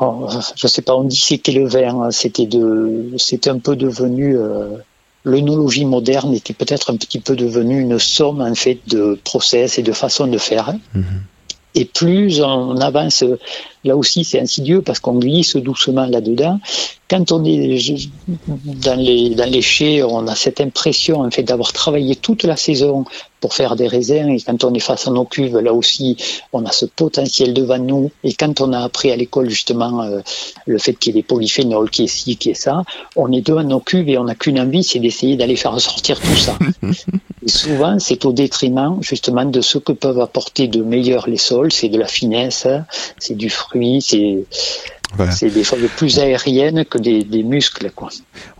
[0.00, 4.36] Oh, je sais pas, on disséquait le vin, hein, c'était de, c'était un peu devenu,
[4.36, 4.78] euh,
[5.24, 9.82] l'œnologie moderne était peut-être un petit peu devenue une somme en fait de process et
[9.82, 10.68] de façon de faire.
[10.70, 10.78] hein.
[11.74, 13.24] Et plus on avance,
[13.84, 16.60] là aussi c'est insidieux parce qu'on glisse doucement là-dedans.
[17.08, 17.78] Quand on est
[18.64, 22.56] dans les, dans les chais, on a cette impression en fait d'avoir travaillé toute la
[22.56, 23.04] saison
[23.40, 26.16] pour faire des raisins et quand on est face à nos cuves, là aussi
[26.52, 30.20] on a ce potentiel devant nous et quand on a appris à l'école justement euh,
[30.66, 32.82] le fait qu'il y ait des polyphénols, qu'il y ait ci, qu'il y ait ça,
[33.16, 36.20] on est devant nos cuves et on n'a qu'une envie, c'est d'essayer d'aller faire ressortir
[36.20, 36.58] tout ça.
[37.44, 41.72] Et souvent, c'est au détriment justement de ce que peuvent apporter de meilleur les sols.
[41.72, 42.66] C'est de la finesse,
[43.18, 44.44] c'est du fruit, c'est
[45.16, 45.32] Voilà.
[45.32, 47.90] c'est des choses plus aériennes que des, des muscles.
[47.94, 48.10] Quoi.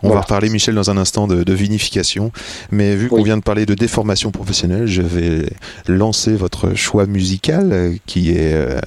[0.01, 0.15] On Voilà.
[0.15, 2.31] va reparler, Michel, dans un instant de, de vinification.
[2.71, 3.23] Mais vu qu'on Oui.
[3.23, 5.45] vient de parler de déformation professionnelle, je vais
[5.87, 8.79] lancer votre choix musical euh, qui est euh,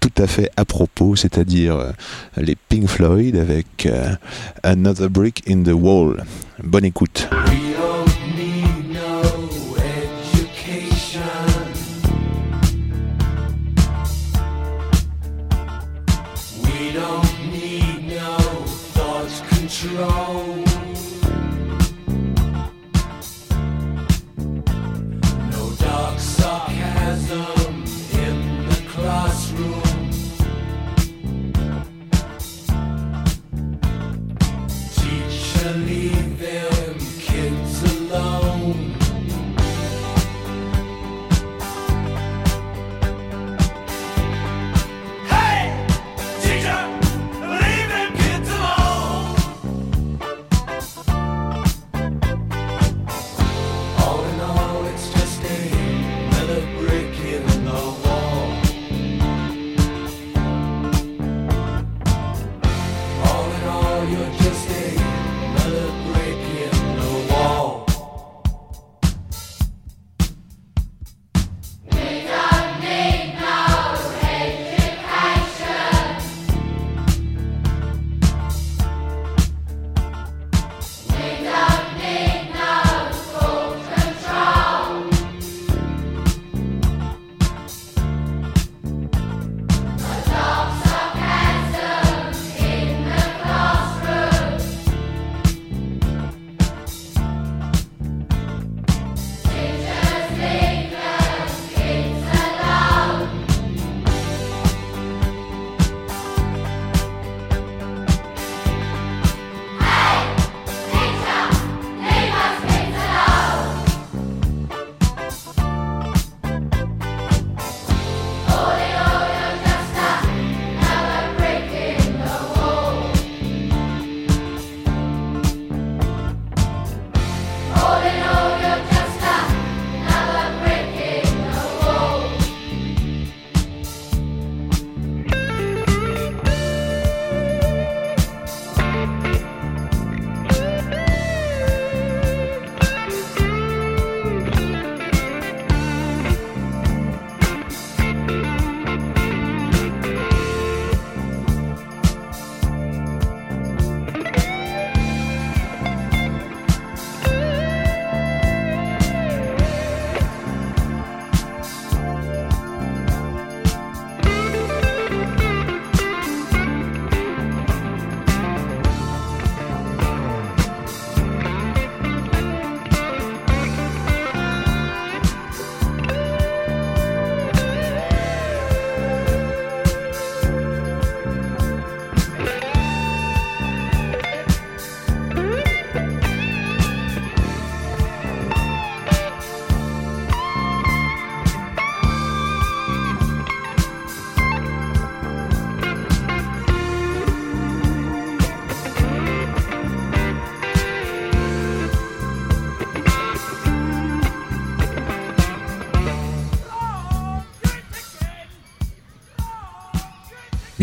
[0.00, 1.90] tout à fait à propos, c'est-à-dire euh,
[2.38, 4.08] les Pink Floyd avec euh,
[4.62, 6.24] Another Brick in the Wall.
[6.62, 7.28] Bonne écoute.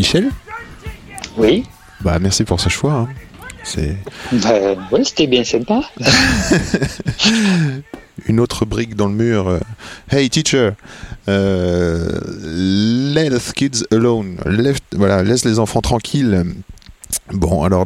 [0.02, 0.32] Michel
[1.38, 1.64] Oui.
[2.02, 2.94] Bah merci pour ce choix.
[2.94, 3.08] hein.
[3.64, 3.96] C'est
[4.32, 5.82] Ben, ouais, c'était bien sympa.
[8.26, 9.60] une autre brique dans le mur.
[10.10, 10.72] Hey teacher,
[11.30, 12.20] euh,
[13.14, 14.38] let the kids alone.
[14.48, 16.44] Left- voilà, laisse les enfants tranquilles.
[17.32, 17.86] Bon, alors,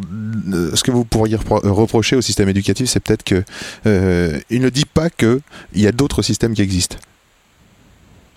[0.53, 3.43] euh, ce que vous pourriez repro- reprocher au système éducatif, c'est peut-être que
[3.87, 5.41] euh, il ne dit pas que
[5.73, 6.95] il y a d'autres systèmes qui existent.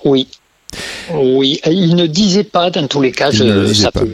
[0.04, 0.26] Oui.
[1.12, 3.30] Oui, il ne disait pas dans tous les cas.
[3.30, 4.06] Il je- ça fait-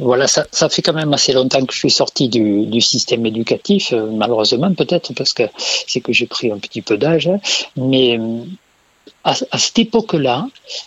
[0.00, 3.26] voilà, ça, ça fait quand même assez longtemps que je suis sorti du, du système
[3.26, 5.42] éducatif, euh, malheureusement peut-être parce que
[5.86, 7.38] c'est que j'ai pris un petit peu d'âge, hein.
[7.76, 8.44] mais euh,
[9.24, 10.46] à, à cette époque-là,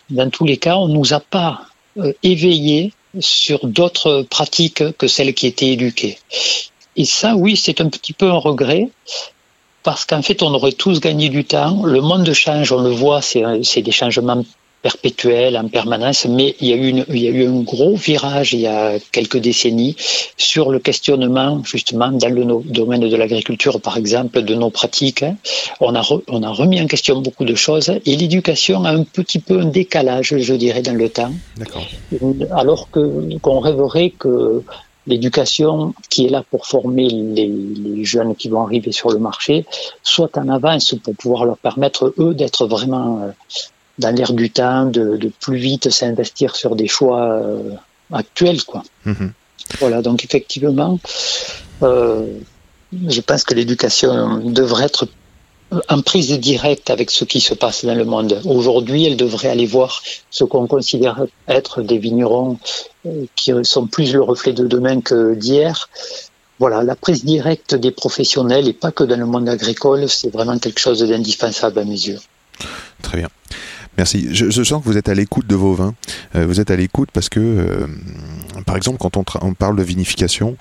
[0.10, 1.62] dans tous les cas, on nous a pas
[2.00, 6.18] euh, éveillés sur d'autres pratiques que celles qui étaient éduquées.
[6.96, 8.90] Et ça, oui, c'est un petit peu un regret.
[9.84, 11.84] Parce qu'en fait, on aurait tous gagné du temps.
[11.86, 14.44] Le monde change, on le voit, c'est des changements
[14.82, 17.96] perpétuels en permanence, mais il y, a eu une, il y a eu un gros
[17.96, 19.96] virage il y a quelques décennies
[20.38, 25.26] sur le questionnement, justement, dans le domaine de l'agriculture, par exemple, de nos pratiques.
[25.82, 29.04] On a, re- on a remis en question beaucoup de choses et l'éducation a un
[29.04, 31.34] petit peu un décalage, je dirais, dans le temps
[32.52, 34.64] alors que qu'on rêverait que
[35.06, 39.66] l'éducation qui est là pour former les, les jeunes qui vont arriver sur le marché
[40.04, 43.32] soit en avance pour pouvoir leur permettre eux d'être vraiment euh,
[44.00, 47.72] dans l'air du temps, de, de plus vite s'investir sur des choix euh,
[48.12, 48.84] actuels quoi.
[49.06, 49.32] Mhm.
[49.80, 51.00] Voilà donc effectivement,
[51.84, 52.26] euh,
[53.08, 55.08] je pense que l'éducation devrait être
[55.90, 58.40] en prise directe avec ce qui se passe dans le monde.
[58.46, 62.58] Aujourd'hui, elle devrait aller voir ce qu'on considère être des vignerons
[63.06, 65.90] euh, qui sont plus le reflet de demain que d'hier.
[66.60, 70.58] Voilà, la prise directe des professionnels et pas que dans le monde agricole, c'est vraiment
[70.58, 72.20] quelque chose d'indispensable à mes yeux.
[73.04, 73.30] Très bien.
[73.98, 74.28] Merci.
[74.32, 75.96] Je, je sens que vous êtes à l'écoute de vos vins.
[76.36, 77.88] Euh, vous êtes à l'écoute parce que, euh,
[78.66, 80.56] par exemple, quand on, parle de vinification,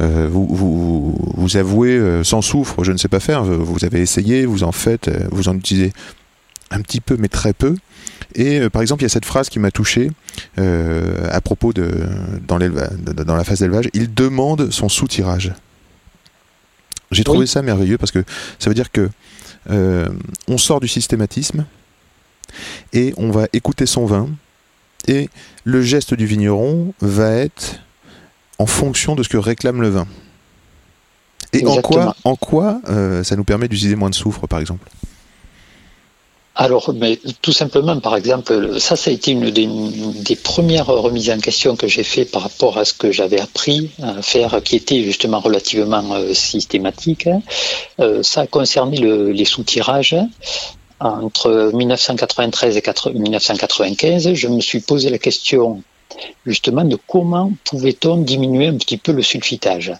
[0.00, 3.44] euh, vous, vous, vous avouez sans souffre, je ne sais pas faire.
[3.44, 5.92] Vous avez essayé, vous en faites, vous en utilisez
[6.72, 7.76] un petit peu, mais très peu.
[8.34, 10.10] Et par exemple, il y a cette phrase qui m'a touché
[10.56, 11.90] à propos de
[12.46, 13.88] dans, dans la phase d'élevage.
[13.92, 15.52] Il demande son soutirage.
[17.10, 17.48] J'ai trouvé Oui.
[17.48, 18.24] ça merveilleux parce que
[18.58, 19.10] ça veut dire que
[20.48, 21.64] on sort du systématisme
[22.92, 24.28] et on va écouter son vin
[25.08, 25.28] et
[25.64, 27.80] le geste du vigneron va être
[28.58, 30.06] en fonction de ce que réclame le vin.
[31.52, 34.88] Et en quoi, en quoi euh, ça nous permet d'utiliser moins de soufre, par exemple?
[36.56, 41.30] Alors, mais tout simplement, par exemple, ça, ça a été une des, des premières remises
[41.30, 44.76] en question que j'ai fait par rapport à ce que j'avais appris à faire, qui
[44.76, 47.28] était justement relativement euh, systématique.
[47.28, 47.40] hein.
[48.00, 50.16] Euh, ça a concerné le- les soutirages.
[51.00, 55.82] Entre 1993 et 4 1995, je me suis posé la question
[56.44, 59.94] justement de comment pouvait-on diminuer un petit peu le sulfitage.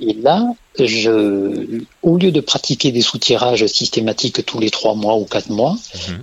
[0.00, 0.42] Et là,
[0.78, 5.76] je, au lieu de pratiquer des soutirages systématiques tous les trois mois ou quatre mois,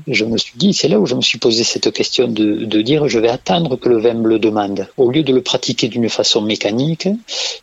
[0.08, 2.82] je me suis dit, c'est là où je me suis posé cette question de, de
[2.82, 4.88] dire, je vais attendre que le vin me le demande.
[4.98, 7.08] Au lieu de le pratiquer d'une façon mécanique,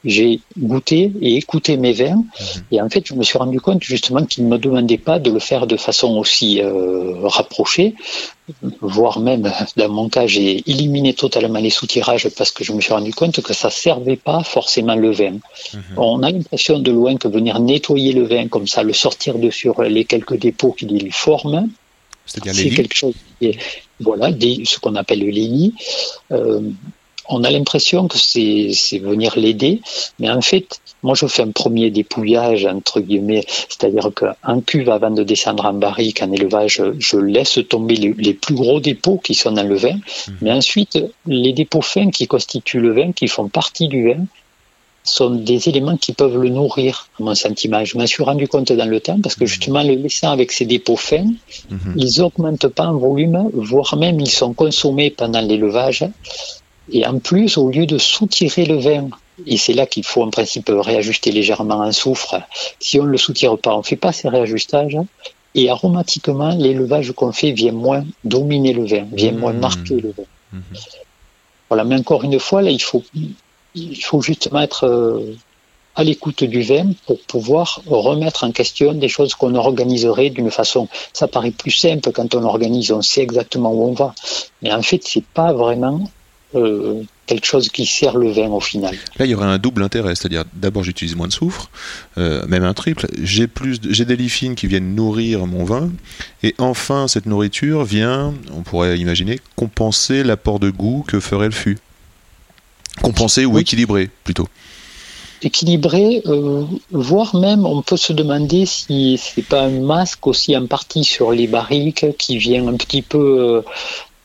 [0.05, 2.25] j'ai goûté et écouté mes vins.
[2.71, 5.31] Et en fait, je me suis rendu compte justement qu'il ne me demandait pas de
[5.31, 7.95] le faire de façon aussi euh, rapprochée,
[8.81, 12.93] voire même, dans mon cas, j'ai éliminé totalement les soutirages parce que je me suis
[12.93, 15.37] rendu compte que ça servait pas forcément le vin.
[15.97, 19.51] On a l'impression de loin que venir nettoyer le vin comme ça, le sortir de
[19.51, 21.69] sur les quelques dépôts qu'il y forme,
[22.27, 23.59] c'est quelque chose qui est,
[24.01, 25.75] voilà, des, ce qu'on appelle le léni.
[26.31, 26.61] Euh,
[27.31, 29.83] on a l'impression que c'est c'est venir l'aider,
[30.19, 35.11] mais en fait, moi je fais un premier dépouillage entre guillemets, c'est-à-dire qu'en cuve avant
[35.11, 39.35] de descendre en barrique, en élevage, je laisse tomber les, les plus gros dépôts qui
[39.35, 39.99] sont dans le vin,
[40.41, 44.25] mais ensuite les dépôts fins qui constituent le vin, qui font partie du vin,
[45.09, 47.85] sont des éléments qui peuvent le nourrir, à mon sentiment.
[47.85, 50.67] Je m'en suis rendu compte dans le temps parce que justement, le laissant avec ces
[50.67, 51.27] dépôts fins,
[51.71, 51.95] Mhm.
[51.97, 56.05] ils augmentent pas en volume, voire même ils sont consommés pendant l'élevage.
[56.93, 59.09] Et en plus, au lieu de soutirer le vin,
[59.47, 62.37] et c'est là qu'il faut en principe réajuster légèrement en soufre,
[62.81, 64.97] si on ne le soutire pas, on ne fait pas ces réajustages,
[65.55, 69.61] et aromatiquement, l'élevage qu'on fait vient moins dominer le vin, vient moins Mhm.
[69.61, 70.25] marquer le vin.
[70.53, 70.63] Mhm.
[71.69, 73.03] Voilà, mais encore une fois, là, il faut,
[73.75, 75.37] il faut justement être euh,
[75.99, 80.89] à l'écoute du vin pour pouvoir remettre en question des choses qu'on organiserait d'une façon.
[81.13, 84.15] Ça paraît plus simple quand on organise, on sait exactement où on va.
[84.63, 86.09] Mais en fait, c'est pas vraiment
[86.55, 88.95] euh, quelque chose qui sert le vin au final.
[89.19, 91.69] Là, il y aurait un double intérêt, c'est-à-dire d'abord j'utilise moins de soufre,
[92.17, 93.07] euh, même un triple.
[93.21, 95.91] J'ai plus, j'ai des lits fines qui viennent nourrir mon vin,
[96.43, 101.53] et enfin cette nourriture vient, on pourrait imaginer, compenser l'apport de goût que ferait le
[101.53, 101.77] fût.
[103.03, 103.63] Compensé ou Oui.
[103.63, 104.47] équilibré, plutôt.
[105.43, 110.67] équilibré, euh, voire même on peut se demander si c'est pas un masque aussi en
[110.67, 113.63] partie sur les barriques qui vient un petit peu euh,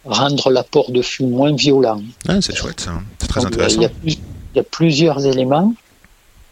[0.05, 2.01] rendre l'apport de fût moins violent.
[2.27, 2.93] Ah, c'est chouette, ça.
[3.19, 3.75] C'est très Donc, intéressant.
[3.79, 4.17] Il y, a, plus-
[4.53, 5.73] il y a plusieurs éléments,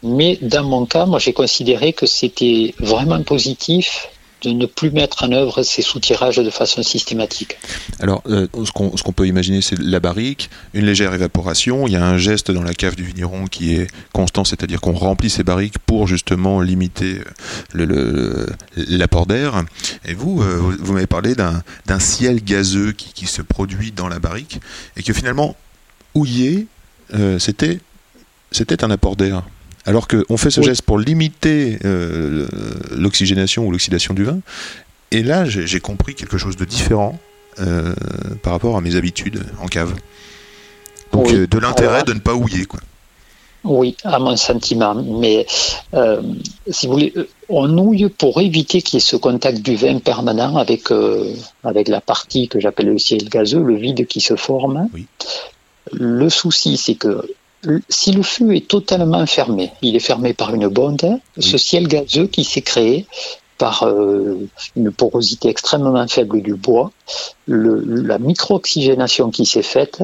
[0.04, 4.06] mais dans mon cas, moi j'ai considéré que c'était vraiment positif
[4.42, 7.58] de ne plus mettre en œuvre ces soutirages de façon systématique.
[8.00, 11.86] Alors, euh, ce qu'on peut imaginer, c'est la barrique, une légère évaporation.
[11.86, 14.92] Il y a un geste dans la cave du vigneron qui est constant, c'est-à-dire qu'on
[14.92, 17.20] remplit ces barriques pour justement limiter
[17.74, 19.62] l'apport d'air.
[20.04, 24.60] Et vous, euh, vous, m'avez parlé d'un ciel gazeux qui, se produit dans la barrique
[24.96, 25.56] et que finalement,
[26.14, 26.66] houiller,
[27.14, 27.80] euh, c'était
[28.84, 29.42] un apport d'air.
[29.84, 30.66] Alors qu'on fait ce Oui.
[30.66, 32.46] geste pour limiter euh,
[32.92, 34.38] l'oxygénation ou l'oxydation du vin.
[35.10, 37.18] Et là, j'ai compris quelque chose de différent
[37.58, 37.94] euh,
[38.42, 39.94] par rapport à mes habitudes en cave.
[41.12, 41.34] Donc Oui.
[41.34, 42.64] euh, de l'intérêt Alors- de ne pas houiller.
[42.64, 42.80] Quoi.
[43.64, 44.94] Oui, à mon sentiment.
[44.94, 45.46] Mais
[45.94, 46.22] euh,
[46.68, 47.12] si vous voulez,
[47.48, 51.88] on houille pour éviter qu'il y ait ce contact du vin permanent avec, euh, avec
[51.88, 54.88] la partie que j'appelle le ciel gazeux, le vide qui se forme.
[54.94, 55.06] Oui.
[55.92, 57.22] Le souci, c'est que
[57.88, 62.26] si le fût est totalement fermé, il est fermé par une bonde, ce ciel gazeux
[62.26, 63.06] qui s'est créé
[63.58, 66.90] par euh, une porosité extrêmement faible du bois,
[67.46, 70.02] le, la micro-oxygénation qui s'est faite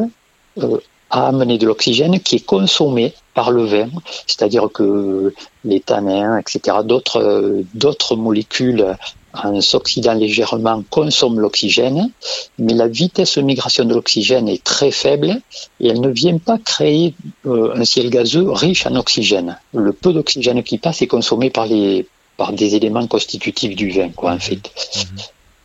[0.62, 0.78] euh,
[1.10, 3.88] a amené de l'oxygène qui est consommé par le vin,
[4.26, 8.96] c'est-à-dire que les tanins, etc., d'autres euh, d'autres molécules
[9.34, 12.10] en s'oxydant légèrement consomment l'oxygène,
[12.58, 15.40] mais la vitesse de migration de l'oxygène est très faible
[15.80, 17.14] et elle ne vient pas créer
[17.46, 19.58] euh, un ciel gazeux riche en oxygène.
[19.74, 24.10] Le peu d'oxygène qui passe est consommé par les par des éléments constitutifs du vin,
[24.10, 24.70] quoi, en fait.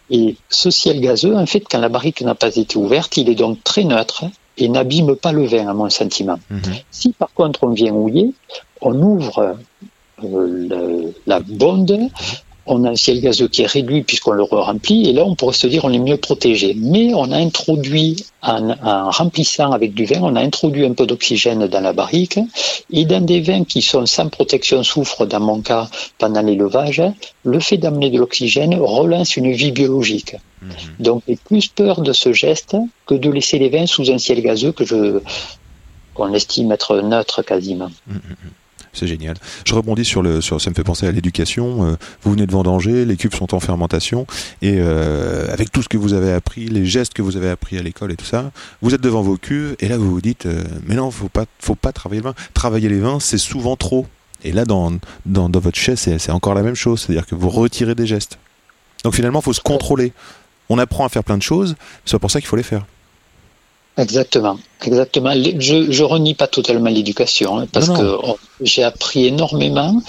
[0.10, 3.36] Et ce ciel gazeux, en fait, quand la barrique n'a pas été ouverte, il est
[3.36, 4.26] donc très neutre
[4.58, 6.40] et n'abîme pas le vin, à mon sentiment.
[6.50, 6.62] Mhm.
[6.92, 8.34] Si par contre on vient houiller,
[8.82, 9.56] on ouvre
[10.24, 12.10] euh, le- la bonde,
[12.66, 15.54] on a un ciel gazeux qui est réduit puisqu'on le remplit, et là on pourrait
[15.54, 16.76] se dire on est mieux protégé.
[16.78, 21.06] Mais on a introduit, en, en remplissant avec du vin, on a introduit un peu
[21.06, 22.40] d'oxygène dans la barrique,
[22.92, 27.02] et dans des vins qui sont sans protection soufre, dans mon cas, pendant l'élevage,
[27.44, 30.36] le fait d'amener de l'oxygène relance une vie biologique.
[30.62, 30.70] Mhm.
[31.00, 34.42] Donc j'ai plus peur de ce geste que de laisser les vins sous un ciel
[34.42, 35.20] gazeux que je
[36.14, 37.90] qu'on estime être neutre quasiment.
[38.94, 39.36] C'est génial.
[39.66, 41.86] Je rebondis sur le, sur, ça me fait penser à l'éducation.
[41.86, 44.28] Euh, vous venez de vendanger, les cubes sont en fermentation,
[44.62, 47.78] et euh, avec tout ce que vous avez appris, les gestes que vous avez appris
[47.78, 50.46] à l'école et tout ça, vous êtes devant vos cuves, et là vous vous dites,
[50.46, 52.36] euh, mais non, faut pas, faut pas travailler le vin.
[52.54, 54.06] Travailler les vins, c'est souvent trop.
[54.44, 54.92] Et là, dans,
[55.26, 58.06] dans, dans votre chaise, c'est c'est encore la même chose, c'est-à-dire que vous retirez des
[58.06, 58.38] gestes.
[59.04, 60.14] Donc finalement, il faut se contrôler.
[60.70, 61.76] On apprend à faire plein de choses,
[62.06, 62.86] c'est pour ça qu'il faut les faire.
[63.98, 65.34] Exactement, exactement.
[65.60, 68.00] Je, je renie pas totalement l'éducation hein, parce Non, non.
[68.22, 70.02] que on- j'ai appris énormément.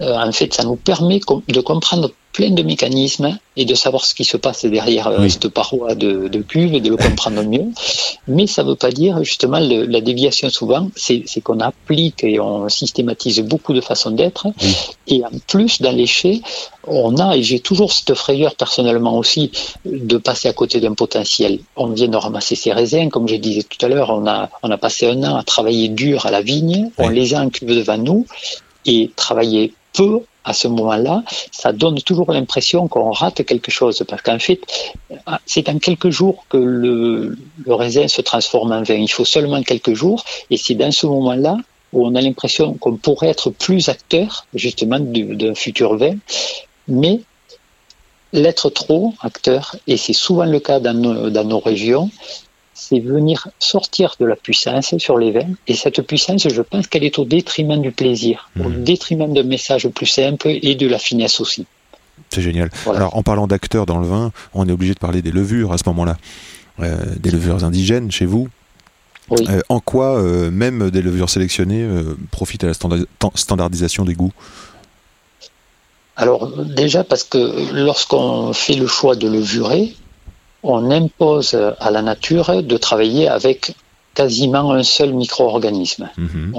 [0.00, 4.14] Euh, en fait, ça nous permet de comprendre plein de mécanismes et de savoir ce
[4.14, 5.30] qui se passe derrière euh, Oui.
[5.30, 7.66] cette paroi de, de cuve et de le comprendre mieux.
[8.26, 12.40] Mais ça ne veut pas dire justement le- la déviation souvent, c'est qu'on applique et
[12.40, 14.46] on systématise beaucoup de façons d'être.
[14.62, 14.74] Oui.
[15.08, 16.06] Et en plus, dans les
[16.86, 19.50] on a, et j'ai toujours cette frayeur personnellement aussi,
[19.84, 21.58] de passer à côté d'un potentiel.
[21.76, 24.70] On vient de ramasser ses raisins, comme je disais tout à l'heure, on a, on
[24.70, 27.68] a passé un an à travailler dur à la vigne, on les a en cuve
[27.68, 28.26] devant nous,
[28.86, 34.22] et travailler peu à ce moment-là, ça donne toujours l'impression qu'on rate quelque chose, parce
[34.22, 34.60] qu'en fait,
[35.26, 37.36] ah, c'est en quelques jours que le,
[37.68, 38.94] raisin se transforme en vin.
[38.94, 41.56] Il faut seulement quelques jours, et c'est dans ce moment-là
[41.92, 46.16] où on a l'impression qu'on pourrait être plus acteur, justement, du- d'un futur vin,
[46.88, 47.20] mais
[48.32, 52.10] l'être trop acteur, et c'est souvent le cas dans nos régions,
[52.84, 55.52] c'est venir sortir de la puissance sur les vins.
[55.70, 58.84] Et cette puissance, je pense qu'elle est au détriment du plaisir, au Mhm.
[58.84, 61.64] détriment d'un message plus simple et de la finesse aussi.
[62.30, 62.70] C'est génial.
[62.84, 62.98] Voilà.
[63.00, 65.78] Alors, en parlant d'acteurs dans le vin, on est obligé de parler des levures à
[65.78, 66.16] ce moment-là.
[66.80, 68.48] Euh, des levures indigènes chez vous.
[69.30, 69.44] Oui.
[69.48, 74.04] Euh, en quoi euh, même des levures sélectionnées euh, profitent à la standa- tan- standardisation
[74.04, 74.32] des goûts?
[76.16, 79.94] Alors déjà parce que lorsqu'on fait le choix de levurer,
[80.62, 83.74] on impose à la nature de travailler avec
[84.14, 86.08] quasiment un seul micro-organisme.
[86.16, 86.52] Mhm.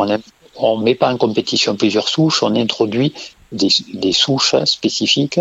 [0.56, 3.14] On ne met pas en compétition plusieurs souches, on introduit
[3.52, 5.40] des, des souches spécifiques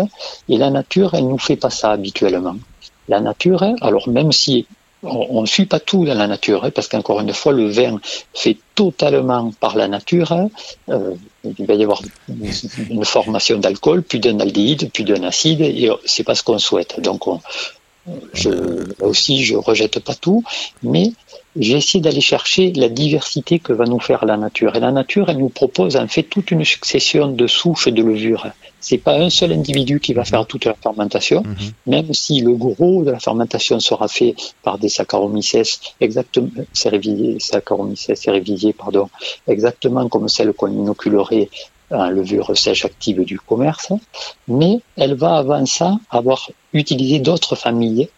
[0.49, 2.55] et la nature, elle nous fait pas ça habituellement.
[3.07, 4.65] La nature, alors même si
[5.03, 7.99] on ne suit pas tout dans la nature, parce qu'encore une fois, le vin
[8.33, 10.31] fait totalement par la nature.
[10.89, 12.01] euh, il va y avoir
[12.89, 17.01] une formation d'alcool, puis d'un aldéhyde, puis d'un acide, et c'est pas ce qu'on souhaite.
[17.01, 17.41] Donc on,
[18.33, 20.43] Je, là aussi, je rejette pas tout,
[20.81, 21.11] mais
[21.55, 24.75] j'ai essayé d'aller chercher la diversité que va nous faire la nature.
[24.75, 28.47] Et la nature, elle nous propose en fait toute une succession de souches de levures.
[28.81, 31.55] C'est pas un seul individu qui va faire toute la fermentation, Mhm.
[31.87, 38.13] même si le gros de la fermentation sera fait par des Saccharomyces, exactement, céréviers, Saccharomyces
[38.15, 39.09] céréviers, pardon,
[39.47, 41.49] exactement comme celle qu'on inoculerait
[41.93, 43.91] en levure sèche active du commerce,
[44.47, 48.09] mais elle va avant ça avoir utilisé d'autres familles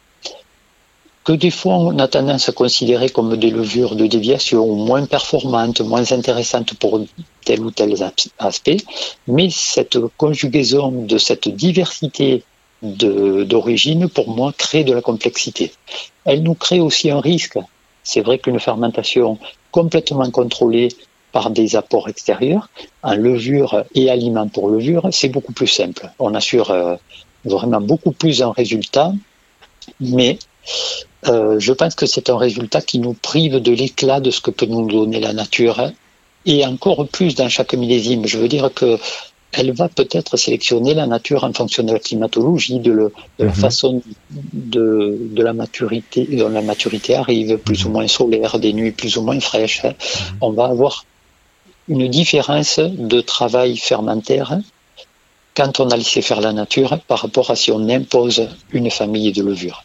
[1.24, 5.82] que des fois on a tendance à considérer comme des levures de déviation moins performantes,
[5.82, 7.02] moins intéressantes pour
[7.44, 8.78] tel ou tel as- aspect,
[9.28, 12.44] mais cette conjugaison de cette diversité
[12.84, 15.72] d'origine, pour moi, crée de la complexité.
[16.26, 17.58] Elle nous crée aussi un risque.
[18.04, 19.40] C'est vrai qu'une fermentation
[19.72, 20.90] complètement contrôlée
[21.36, 22.66] par des apports extérieurs,
[23.10, 26.04] en levure et aliments pour levure, c'est beaucoup plus simple.
[26.18, 26.96] On assure euh,
[27.56, 29.10] vraiment beaucoup plus un résultat,
[30.00, 30.32] mais
[31.32, 34.52] euh, je pense que c'est un résultat qui nous prive de l'éclat de ce que
[34.58, 35.78] peut nous donner la nature,
[36.46, 38.26] et encore plus dans chaque millésime.
[38.34, 38.90] Je veux dire que
[39.58, 43.54] elle va peut-être sélectionner la nature en fonction de la climatologie, de, le- de la
[43.56, 43.64] Mhm.
[43.66, 43.92] façon
[44.76, 49.14] de, de la maturité, dont la maturité arrive, plus ou moins solaire, des nuits plus
[49.18, 49.82] ou moins fraîches.
[49.86, 49.94] hein.
[50.42, 50.94] On va avoir
[51.88, 54.58] une différence de travail fermentaire
[55.56, 59.32] quand on a laissé faire la nature par rapport à si on impose une famille
[59.32, 59.84] de levures.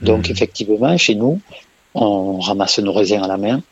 [0.00, 0.32] Donc Mhm.
[0.32, 1.40] effectivement, chez nous,
[1.94, 3.62] on ramasse nos raisins à la main,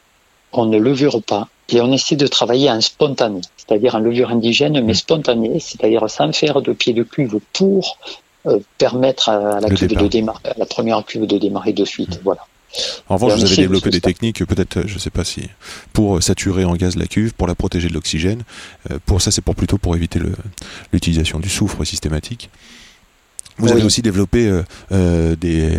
[0.53, 4.81] on ne levure pas et on essaie de travailler en spontané, c'est-à-dire en levure indigène
[4.81, 7.99] mais spontanée, c'est-à-dire sans faire de pied de cuve pour
[8.47, 12.21] euh, permettre à la cuve de démarrer, à la première cuve de démarrer de suite.
[12.23, 12.43] Voilà.
[13.09, 15.49] En revanche, vous avez développé des techniques, peut-être, euh, je sais pas si,
[15.93, 18.43] pour euh, saturer en gaz la cuve, pour la protéger de l'oxygène.
[18.91, 20.21] Euh, Pour ça, c'est pour plutôt pour éviter
[20.93, 22.51] l'utilisation du soufre systématique.
[23.59, 23.73] Vous Oui.
[23.73, 24.62] avez aussi développé euh,
[24.93, 25.71] euh, des,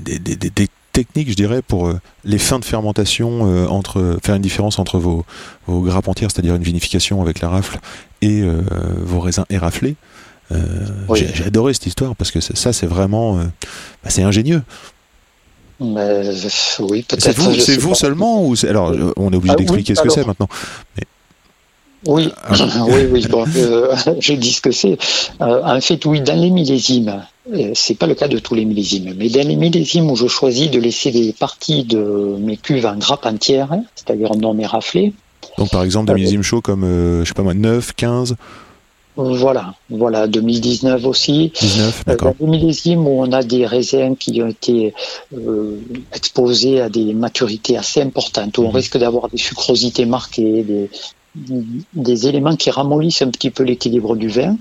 [0.00, 4.34] des, des- des- des techniques, je dirais, pour euh, les fins de fermentation, entre faire
[4.36, 5.26] une différence entre vos,
[5.66, 7.78] vos grappes entières, c'est-à-dire une vinification avec la rafle,
[8.22, 8.42] et
[9.04, 9.96] vos raisins éraflés.
[10.50, 11.26] Oui.
[11.34, 14.62] j'ai- adoré cette histoire parce que ça, c'est vraiment, bah, c'est ingénieux.
[15.80, 16.22] Mais,
[16.80, 17.22] oui, peut-être.
[17.22, 20.08] C'est vous, c'est seulement ou c'est- alors on est obligé Ah oui, d'expliquer ce que
[20.10, 20.48] c'est maintenant.
[22.06, 22.52] Oui, Ah.
[22.88, 23.26] oui, oui.
[23.28, 24.96] Bon, euh, je dis ce que c'est.
[25.40, 27.22] Euh, en fait, oui, dans les millésimes,
[27.52, 30.28] euh, c'est pas le cas de tous les millésimes, mais dans les millésimes où je
[30.28, 35.12] choisis de laisser des parties de mes cuves en grappe entière, c'est-à-dire non éraflées,
[35.58, 38.36] Donc par exemple des millésimes chauds comme euh, je sais pas moi 9, 15,
[39.16, 41.52] voilà, voilà, 2019 aussi.
[41.60, 42.34] 19, Euh, d'accord.
[42.40, 44.94] Millésimes où on a des raisins qui ont été
[45.34, 45.78] euh,
[46.14, 48.76] exposés à des maturités assez importantes, où on Mhm.
[48.76, 50.90] risque d'avoir des sucrosités marquées, des,
[51.94, 54.56] des éléments qui ramollissent un petit peu l'équilibre du vin,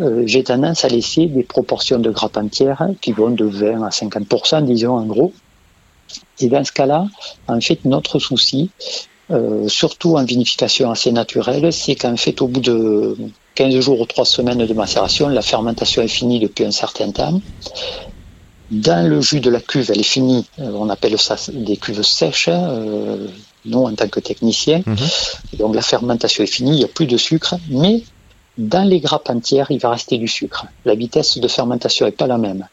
[0.00, 3.90] euh, j'ai tendance à laisser des proportions de grappes entières qui vont de 20 à
[3.90, 5.32] 50%, disons en gros.
[6.40, 7.06] Et dans ce cas-là,
[7.48, 8.70] en fait, notre souci,
[9.30, 13.16] euh, surtout en vinification assez naturelle, c'est qu'en fait, au bout de
[13.56, 17.40] 15 jours ou 3 semaines de macération, la fermentation est finie depuis un certain temps.
[18.70, 20.44] Dans le jus de la cuve, elle est finie.
[20.58, 23.26] Euh, On appelle ça des cuves sèches, euh,
[23.64, 24.82] nous en tant que techniciens.
[24.84, 24.96] Mhm.
[25.60, 28.02] Donc la fermentation est finie, il n'y a plus de sucre, mais
[28.58, 30.66] dans les grappes entières, il va rester du sucre.
[30.84, 32.66] La vitesse de fermentation n'est pas la même.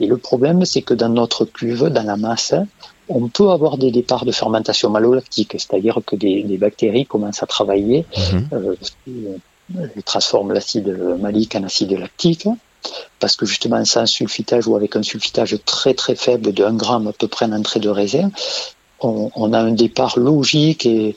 [0.00, 2.54] Et le problème, c'est que dans notre cuve, dans la masse,
[3.08, 7.46] on peut avoir des départs de fermentation malolactique, c'est-à-dire que des, des bactéries commencent à
[7.46, 8.48] travailler Mhm.
[8.52, 8.74] euh,
[9.76, 10.88] euh, transforme l'acide
[11.20, 12.46] malique en acide lactique,
[13.18, 17.08] parce que justement sans sulfitage ou avec un sulfitage très très faible de 1 gramme
[17.08, 18.30] à peu près en entrée de raisin,
[19.00, 21.16] on, on a un départ logique et,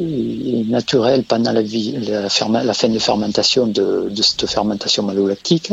[0.00, 5.72] et naturel pendant la, vie, la, fin de fermentation de, de cette fermentation malolactique.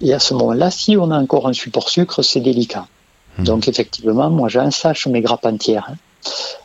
[0.00, 2.86] Et à ce moment-là, si on a encore un support sucre, c'est délicat.
[3.38, 3.44] Mhm.
[3.44, 5.96] Donc effectivement, moi j'ensache mes grappes entières hein,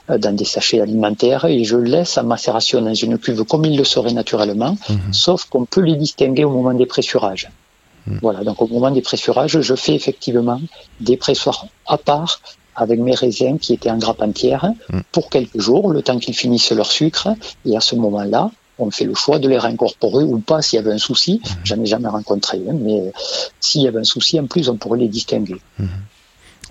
[0.07, 3.83] dans des sachets alimentaires et je laisse en macération dans une cuve comme il le
[3.83, 5.13] serait naturellement, Mhm.
[5.13, 7.49] sauf qu'on peut les distinguer au moment des pressurages.
[8.07, 8.19] Mhm.
[8.21, 10.61] Voilà, donc au moment des pressurages, je fais effectivement
[11.01, 12.39] des pressoirs à part
[12.75, 15.01] avec mes raisins qui étaient en grappe entière Mhm.
[15.11, 17.29] pour quelques jours, le temps qu'ils finissent leur sucre,
[17.65, 20.79] et à ce moment-là, on fait le choix de les réincorporer ou pas s'il y
[20.79, 21.41] avait un souci.
[21.63, 23.11] J'en ai jamais rencontré, hein, mais
[23.59, 25.55] s'il y avait un souci, en plus, on pourrait les distinguer.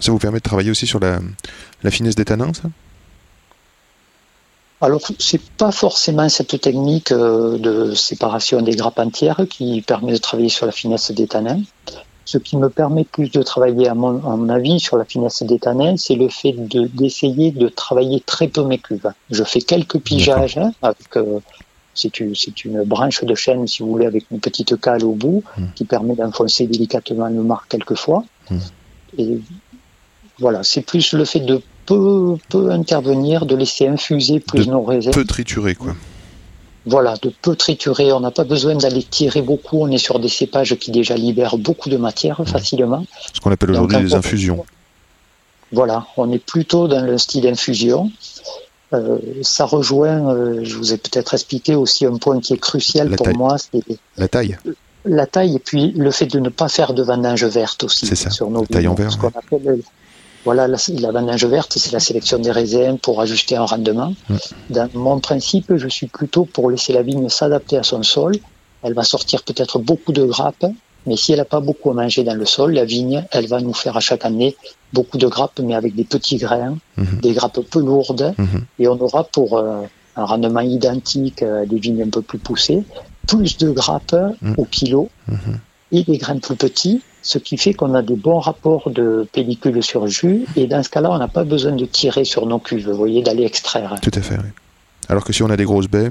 [0.00, 1.20] Ça vous permet de travailler aussi sur la,
[1.82, 2.68] la finesse des tanins, ça?
[4.82, 10.18] Alors, c'est pas forcément cette technique euh, de séparation des grappes entières qui permet de
[10.18, 11.60] travailler sur la finesse des tanins.
[12.26, 15.42] Ce qui me permet plus de travailler, à mon, à mon avis, sur la finesse
[15.44, 19.10] des tanins, c'est le fait de- d'essayer de, travailler très peu mes cuves.
[19.30, 21.16] Je fais quelques pigeages hein, avec.
[21.16, 21.38] euh,
[21.94, 25.64] c'est une, branche de chêne, si vous voulez, avec une petite cale au bout, Mm.
[25.74, 28.22] qui permet d'enfoncer délicatement le marc quelquefois.
[28.50, 28.56] Mm.
[29.18, 29.38] Et
[30.38, 34.82] voilà, c'est plus le fait de peu, peu intervenir, de laisser infuser plus De nos
[34.82, 35.12] raisins.
[35.12, 35.94] Peu trituré, quoi.
[36.84, 38.12] Voilà, de peu triturer.
[38.12, 39.78] On n'a pas besoin d'aller tirer beaucoup.
[39.82, 43.04] On est sur des cépages qui déjà libèrent beaucoup de matière facilement.
[43.34, 44.64] Ce qu'on appelle aujourd'hui peu- infusions.
[45.72, 48.10] Voilà, on est plutôt dans le style infusion.
[48.92, 53.08] Euh, ça rejoint, euh, je vous ai peut-être expliqué aussi un point qui est crucial
[53.10, 53.34] La pour taille.
[53.36, 53.82] moi, c'est
[54.16, 54.56] La taille.
[55.04, 58.14] la taille et puis le fait de ne pas faire de vendange verte aussi C'est
[58.14, 59.06] ça, sur nos la taille en vignes.
[59.08, 59.80] verre, Ce qu'on appelle,
[60.46, 64.14] voilà, la, la vendange verte, c'est la sélection des raisins pour ajuster un rendement.
[64.30, 64.36] Mm.
[64.70, 68.32] Dans mon principe, je suis plutôt pour laisser la vigne s'adapter à son sol.
[68.84, 70.64] Elle va sortir peut-être beaucoup de grappes,
[71.04, 73.60] mais si elle n'a pas beaucoup à manger dans le sol, la vigne, elle va
[73.60, 74.56] nous faire à chaque année
[74.92, 77.18] beaucoup de grappes, mais avec des petits grains, Mhm.
[77.22, 78.64] des grappes peu lourdes, Mhm.
[78.78, 79.82] et on aura pour euh,
[80.14, 82.84] un rendement identique à des vignes un peu plus poussées,
[83.26, 84.54] plus de grappes Mm.
[84.58, 85.58] au kilo Mhm.
[85.92, 89.82] Et des grains plus petits, ce qui fait qu'on a des bons rapports de pellicule
[89.82, 92.88] sur jus, et dans ce cas-là, on n'a pas besoin de tirer sur nos cuves,
[92.88, 93.94] vous voyez, d'aller extraire.
[94.02, 94.50] Tout à fait, oui.
[95.08, 96.10] Alors que si on a des grosses baies,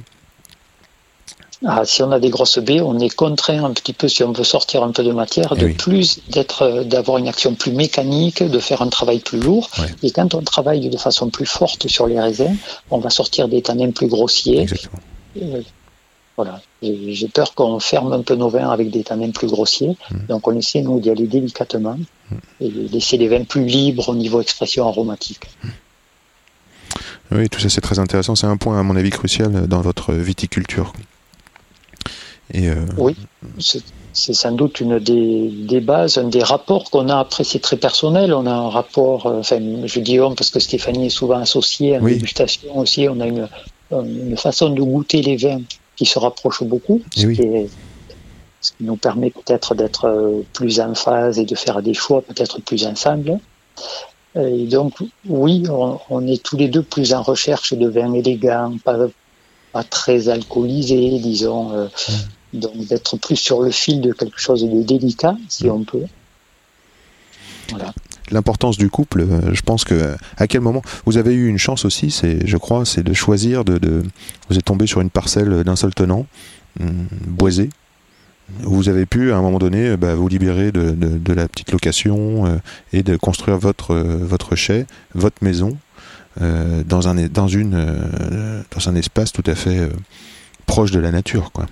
[1.65, 4.31] Ah, si on a des grosses baies, on est contraint un petit peu, si on
[4.33, 5.73] veut sortir un peu de matière, Eh de oui.
[5.73, 9.69] plus d'être, euh, d'avoir une action plus mécanique, de faire un travail plus lourd.
[10.03, 12.55] Et quand on travaille de façon plus forte sur les raisins,
[12.91, 14.61] on va sortir des tanins plus grossiers.
[14.61, 14.99] exactement.
[15.41, 15.61] Euh,
[16.37, 16.61] Voilà.
[17.09, 19.97] J'ai peur qu'on ferme un peu nos vins avec des tanins plus grossiers.
[20.11, 20.15] Mm.
[20.29, 21.97] Donc on essaie, nous, d'y aller délicatement
[22.61, 25.47] et laisser les vins plus libres au niveau expression aromatique.
[27.31, 28.35] Oui, tout ça c'est très intéressant.
[28.35, 30.93] C'est un point, à mon avis, crucial dans votre viticulture.
[32.53, 32.75] Et euh,
[33.59, 33.83] C'est
[34.17, 37.17] c'est sans doute une des, des bases, un des rapports qu'on a.
[37.17, 38.33] Après, c'est très personnel.
[38.33, 41.95] On a un rapport, euh, enfin, je dis on parce que Stéphanie est souvent associée
[41.95, 42.13] à une Oui.
[42.13, 43.09] dégustation aussi.
[43.09, 43.49] On a une,
[43.91, 45.59] une façon de goûter les vins
[45.95, 47.35] qui se rapproche beaucoup, Eh ce, oui.
[47.35, 47.69] qui, est-
[48.61, 52.21] ce qui nous permet peut-être d'être euh, plus en phase et de faire des choix
[52.21, 53.39] peut-être plus ensemble.
[54.37, 54.95] Et donc,
[55.29, 58.97] oui, on, on est tous les deux plus en recherche de vins élégants, pas,
[59.71, 61.71] pas très alcoolisés, disons.
[61.73, 61.87] euh,
[62.53, 66.03] donc, d'être plus sur le fil de quelque chose de délicat, si on peut.
[67.69, 67.93] Voilà.
[68.31, 71.85] L'importance du couple, euh, je pense que à quel moment vous avez eu une chance
[71.85, 74.03] aussi, c'est, je crois, c'est de choisir de,
[74.49, 76.25] vous êtes tombé sur une parcelle d'un seul tenant,
[76.79, 77.69] hum, boisée.
[78.59, 82.45] Vous avez pu à un moment donné euh, bah, vous libérer de, la petite location
[82.45, 82.57] euh,
[82.93, 84.55] et de construire votre euh, votre
[85.15, 85.77] votre maison
[86.41, 89.89] euh, dans un dans une euh, dans un espace tout à fait euh,
[90.65, 91.65] proche de la nature, quoi.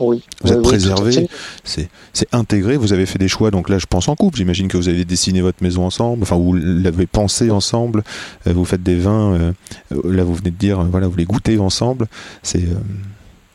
[0.00, 0.22] Oui.
[0.42, 1.28] Vous Oui, êtes préservé.
[1.64, 1.88] c'est
[2.32, 2.76] intégré.
[2.76, 4.38] Vous avez fait des choix, donc là, je pense en couple.
[4.38, 6.22] J'imagine que vous avez dessiné votre maison ensemble.
[6.22, 8.02] Enfin, vous l'avez pensé ensemble.
[8.46, 9.34] Euh, vous faites des vins.
[9.34, 9.52] euh,
[9.92, 12.06] euh, là, vous venez de dire, euh, voilà, vous les goûtez ensemble.
[12.42, 12.74] C'est euh,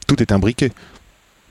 [0.07, 0.71] tout est imbriqué.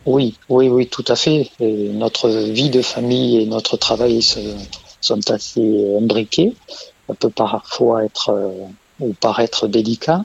[0.07, 1.51] Oui, oui, oui, tout à fait.
[1.61, 4.39] Et notre vie de famille et notre travail se-
[5.01, 6.55] sont assez imbriqués.
[7.09, 8.49] Ça peut parfois être euh,
[9.01, 10.25] ou paraître délicat,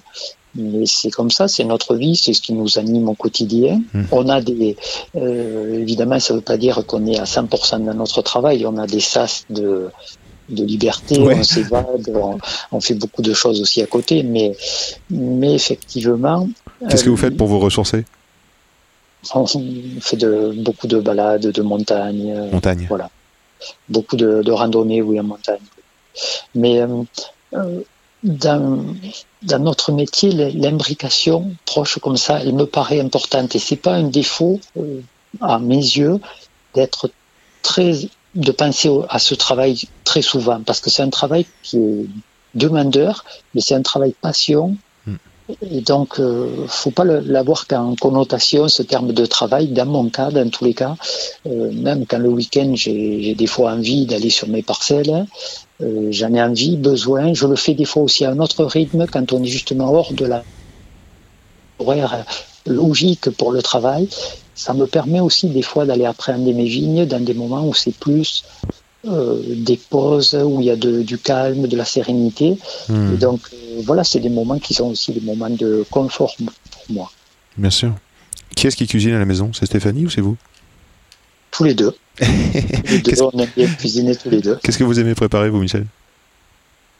[0.59, 3.81] mais c'est comme ça, c'est notre vie, c'est ce qui nous anime au quotidien.
[3.93, 4.07] Mhm.
[4.11, 4.75] On a des,
[5.15, 8.65] euh, évidemment, ça ne veut pas dire qu'on est à 100% dans notre travail.
[8.65, 9.89] On a des sas de
[10.49, 11.35] de liberté, Ouais.
[11.37, 12.39] on s'évade, on,
[12.71, 14.55] on fait beaucoup de choses aussi à côté, mais
[15.11, 16.49] mais effectivement.
[16.89, 18.03] Qu'est-ce que euh, vous faites pour vous ressourcer?
[19.35, 19.45] on
[20.01, 22.85] fait de, beaucoup de balades, de montagnes, euh, Montagne.
[22.87, 23.09] voilà.
[23.89, 25.59] beaucoup de, de randonnées, oui, en montagne.
[26.55, 26.87] Mais euh,
[27.53, 27.81] euh,
[28.23, 28.95] dans,
[29.43, 33.55] dans notre métier, l'imbrication proche comme ça, elle me paraît importante.
[33.55, 35.01] Et c'est pas un défaut, euh,
[35.41, 36.19] à mes yeux,
[36.73, 37.09] d'être
[37.61, 37.93] très,
[38.35, 42.05] de penser à ce travail très souvent, parce que c'est un travail qui est
[42.55, 44.75] demandeur, mais c'est un travail passion.
[45.71, 49.67] Et donc, euh, faut pas l'avoir qu'en connotation, ce terme de travail.
[49.69, 50.95] Dans mon cas, dans tous les cas,
[51.47, 55.25] euh, même quand le week-end, j'ai des fois envie d'aller sur mes parcelles,
[55.81, 57.33] euh, j'en ai envie, besoin.
[57.33, 60.13] Je le fais des fois aussi à un autre rythme quand on est justement hors
[60.13, 60.43] de la
[61.79, 62.25] horaire
[62.67, 64.07] logique pour le travail.
[64.53, 67.95] Ça me permet aussi des fois d'aller appréhender mes vignes dans des moments où c'est
[67.95, 68.43] plus
[69.05, 72.57] des pauses, où il y a de- du calme, de la sérénité.
[72.89, 76.35] Hmm, Et donc euh, voilà, c'est des moments qui sont aussi des moments de confort
[76.37, 77.11] pour moi.
[77.57, 77.93] bien sûr.
[78.55, 79.51] Qui est-ce qui cuisine à la maison?
[79.53, 80.35] C'est Stéphanie ou c'est vous?
[81.51, 81.93] Tous les deux.
[82.19, 84.57] Les deux, on aime bien cuisiner tous les deux.
[84.61, 85.85] Qu'est-ce que vous aimez préparer, vous, Michel?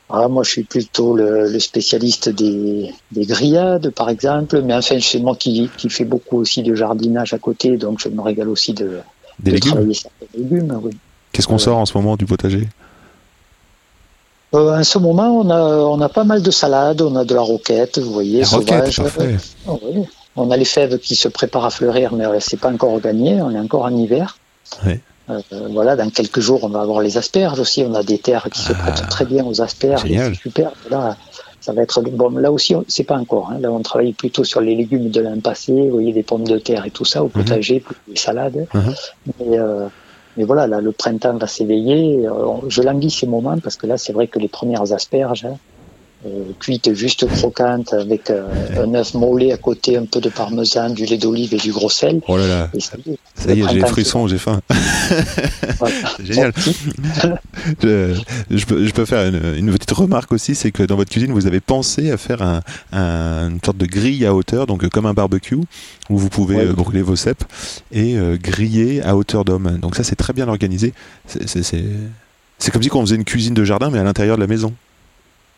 [0.09, 4.61] Ah, moi, je suis plutôt le, le spécialiste des, des grillades, par exemple.
[4.61, 8.07] Mais enfin, c'est moi qui, qui fais beaucoup aussi de jardinage à côté, donc je
[8.09, 8.99] me régale aussi de,
[9.39, 9.71] Des de légumes?
[9.73, 10.79] travailler certains légumes.
[10.81, 10.91] Oui.
[11.31, 12.67] Qu'est-ce qu'on sort en ce moment du potager?
[14.55, 17.35] Euh, en ce moment, on a, on a pas mal de salades, on a de
[17.35, 19.13] la roquette, vous voyez, La roquette, sauvage.
[19.15, 19.37] parfait.
[19.67, 20.03] Ah oui.
[20.35, 23.51] On a les fèves qui se préparent à fleurir, mais c'est pas encore gagné, on
[23.51, 24.37] est encore en hiver.
[24.85, 24.99] Ouais.
[25.29, 25.39] Euh,
[25.71, 27.83] voilà, dans quelques jours, on va avoir les asperges aussi.
[27.87, 30.01] On a des terres qui se Ah, prêtent très bien aux asperges.
[30.07, 30.71] C'est super.
[30.89, 31.17] Là,
[31.61, 32.29] ça va être bon.
[32.31, 33.51] Là aussi, c'est pas encore.
[33.51, 33.59] hein.
[33.59, 35.71] Là, on travaille plutôt sur les légumes de l'an passé.
[35.73, 38.65] Vous voyez, des pommes de terre et tout ça au potager, plus des salades.
[38.73, 38.93] Mhm.
[39.39, 39.87] Mais, euh,
[40.39, 42.25] mais voilà, là, le printemps va s'éveiller.
[42.25, 45.45] Euh, Je languis ces moments parce que là, c'est vrai que les premières asperges,
[46.25, 48.43] euh, cuites juste croquantes avec euh,
[48.83, 51.89] un œuf mollet à côté, un peu de parmesan, du lait d'olive et du gros
[51.89, 52.19] sel.
[52.27, 54.59] Oh là là, Et ça y est, ça y le est, j'ai frissons, j'ai faim.
[55.79, 55.95] Voilà.
[56.17, 56.51] C'est génial.
[57.81, 58.15] Je,
[58.51, 61.31] je peux, je peux faire une, une petite remarque aussi, c'est que dans votre cuisine,
[61.31, 62.61] vous avez pensé à faire un,
[62.91, 65.55] un- une sorte de grille à hauteur, donc comme un barbecue,
[66.09, 66.65] où vous pouvez Ouais.
[66.67, 67.43] euh, brûler vos cèpes
[67.91, 69.77] et griller à hauteur d'homme.
[69.81, 70.93] Donc ça, c'est très bien organisé.
[71.27, 71.83] C'est- C'est c'est-
[72.57, 74.73] c'est comme si on faisait une cuisine de jardin, mais à l'intérieur de la maison.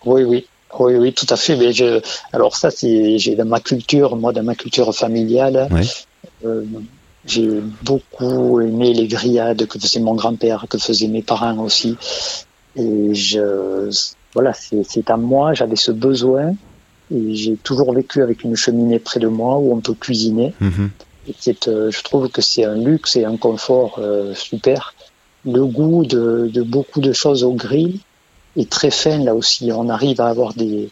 [0.05, 0.45] Oui, oui.
[0.79, 1.55] Oui, oui, tout à fait.
[1.55, 2.01] Mais je,
[2.33, 5.69] alors ça, c'est, j'ai dans ma culture, moi, dans ma culture familiale,
[6.45, 6.63] euh,
[7.25, 7.47] j'ai
[7.83, 11.95] beaucoup aimé les grillades que faisait mon grand-père, que faisaient mes parents aussi.
[12.75, 13.89] Et je,
[14.33, 16.55] voilà, c'est, à moi, j'avais ce besoin.
[17.13, 20.53] Et j'ai toujours vécu avec une cheminée près de moi où on peut cuisiner.
[21.27, 24.95] Et euh, je trouve que c'est un luxe et un confort euh, super.
[25.45, 27.99] Le goût de, de beaucoup de choses au grill
[28.57, 29.71] est très fin là aussi.
[29.73, 30.89] On arrive à avoir des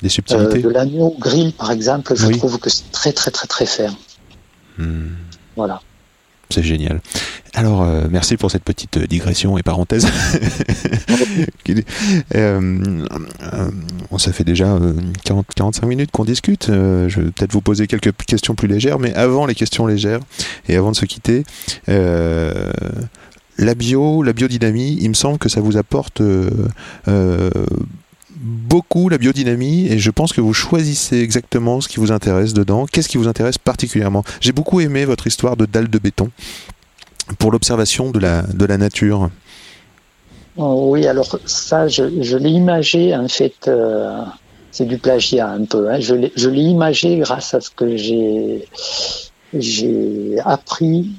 [0.00, 0.60] Des euh, subtilités.
[0.62, 2.14] de l'agneau au grill par exemple.
[2.16, 2.38] Je Oui.
[2.38, 3.94] trouve que c'est très très très très fin.
[4.78, 5.08] Hmm.
[5.56, 5.80] Voilà.
[6.50, 7.00] C'est génial.
[7.54, 10.06] Alors, euh, merci pour cette petite euh, digression et parenthèse.
[12.34, 13.04] Euh,
[13.42, 13.70] euh,
[14.10, 14.92] bon, ça fait déjà euh,
[15.24, 16.68] 40, 45 minutes qu'on discute.
[16.68, 20.20] Euh, je vais peut-être vous poser quelques questions plus légères, mais avant les questions légères
[20.68, 21.44] et avant de se quitter,
[21.88, 22.70] euh,
[23.58, 26.50] la bio, la biodynamie, il me semble que ça vous apporte euh,
[27.08, 27.50] euh,
[28.36, 32.86] beaucoup la biodynamie et je pense que vous choisissez exactement ce qui vous intéresse dedans.
[32.86, 34.24] Qu'est-ce qui vous intéresse particulièrement?
[34.40, 36.30] J'ai beaucoup aimé votre histoire de dalle de béton
[37.38, 39.30] pour l'observation de la, nature.
[40.56, 43.68] Oh, oui, alors ça, je, l'ai imagé en fait.
[43.68, 44.22] euh,
[44.72, 45.90] c'est du plagiat un peu.
[45.90, 46.00] Hein.
[46.00, 48.66] Je l'ai imagé grâce à ce que j'ai
[50.44, 51.10] appris,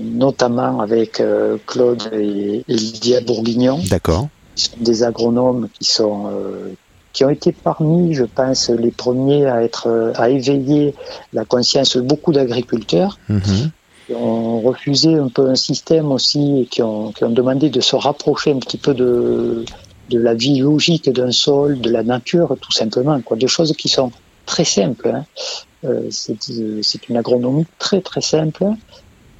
[0.00, 3.80] notamment avec euh, Claude et, et Lydia Bourguignon.
[3.90, 4.28] D'accord.
[4.54, 6.72] qui sont des agronomes qui sont euh,
[7.12, 10.94] qui ont été parmi, je pense, les premiers à être euh, à éveiller
[11.32, 13.70] la conscience de beaucoup d'agriculteurs Mhm.
[14.06, 17.80] qui ont refusé un peu un système aussi et qui ont, qui ont demandé de
[17.80, 19.64] se rapprocher un petit peu de
[20.10, 23.88] de la vie logique d'un sol, de la nature, tout simplement, quoi, des choses qui
[23.88, 24.12] sont
[24.44, 25.08] très simples.
[25.08, 25.24] Hein.
[25.84, 28.66] Euh, c'est une agronomie très très simple,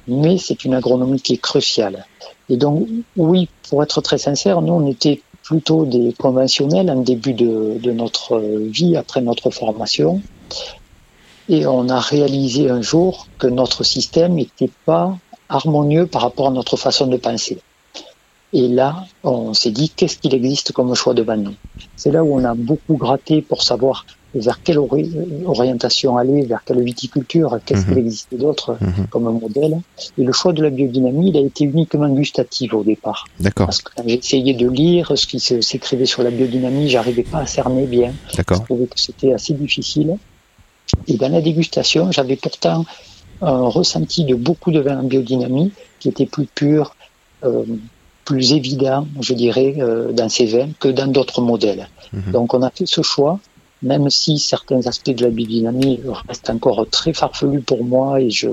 [0.07, 2.05] mais c'est une agronomie qui est cruciale.
[2.49, 7.33] Et donc, oui, pour être très sincère, nous, on était plutôt des conventionnels en début
[7.33, 10.21] de, de notre vie, après notre formation.
[11.49, 15.17] Et on a réalisé un jour que notre système n'était pas
[15.49, 17.59] harmonieux par rapport à notre façon de penser.
[18.53, 21.55] Et là, on s'est dit, qu'est-ce qu'il existe comme choix devant nous
[21.95, 25.11] C'est là où on a beaucoup gratté pour savoir vers quelle ori-
[25.45, 27.87] orientation aller, vers quelle viticulture, qu'est-ce Mhm.
[27.87, 29.07] qu'il existait d'autre Mhm.
[29.09, 29.77] comme modèle.
[30.17, 33.25] Et le choix de la biodynamie, il a été uniquement gustatif au départ.
[33.39, 33.67] D'accord.
[33.67, 37.45] Parce que quand essayé de lire ce qui s'écrivait sur la biodynamie, j'arrivais pas à
[37.45, 38.13] cerner bien.
[38.31, 38.63] Je D'accord.
[38.65, 40.15] trouvais que c'était assez difficile.
[41.07, 42.85] Et dans la dégustation, j'avais pourtant
[43.41, 46.95] un ressenti de beaucoup de vins en biodynamie qui était plus pur,
[47.43, 47.63] euh,
[48.25, 51.87] plus évident, je dirais, euh, dans ces vins que dans d'autres modèles.
[52.13, 52.31] Mhm.
[52.33, 53.39] Donc on a fait ce choix,
[53.81, 58.47] même si certains aspects de la biodynamie restent encore très farfelus pour moi et je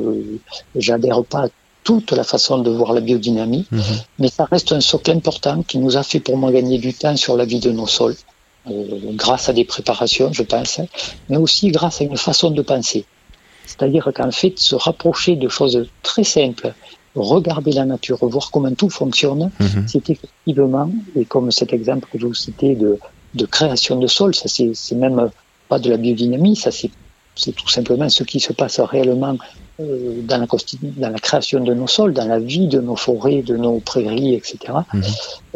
[0.77, 1.49] j'adhère pas à
[1.83, 3.83] toute la façon de voir la biodynamie, Mhm.
[4.19, 7.17] mais ça reste un socle important qui nous a fait pour moi gagner du temps
[7.17, 8.17] sur la vie de nos sols,
[8.71, 8.73] euh,
[9.13, 10.81] grâce à des préparations, je pense,
[11.29, 13.05] mais aussi grâce à une façon de penser.
[13.67, 16.73] C'est-à-dire qu'en fait, se rapprocher de choses très simples,
[17.15, 19.87] regarder la nature, voir comment tout fonctionne, Mhm.
[19.87, 22.99] c'est effectivement, et comme cet exemple que je vous citais de,
[23.35, 25.31] de création de sol, ça c'est même
[25.69, 26.91] pas de la biodynamie, ça c'est
[27.53, 29.37] tout simplement ce qui se passe réellement
[29.81, 32.95] euh, dans, la, consti- dans la création de nos sols, dans la vie de nos
[32.95, 34.57] forêts, de nos prairies, etc.
[34.93, 35.03] Mhm.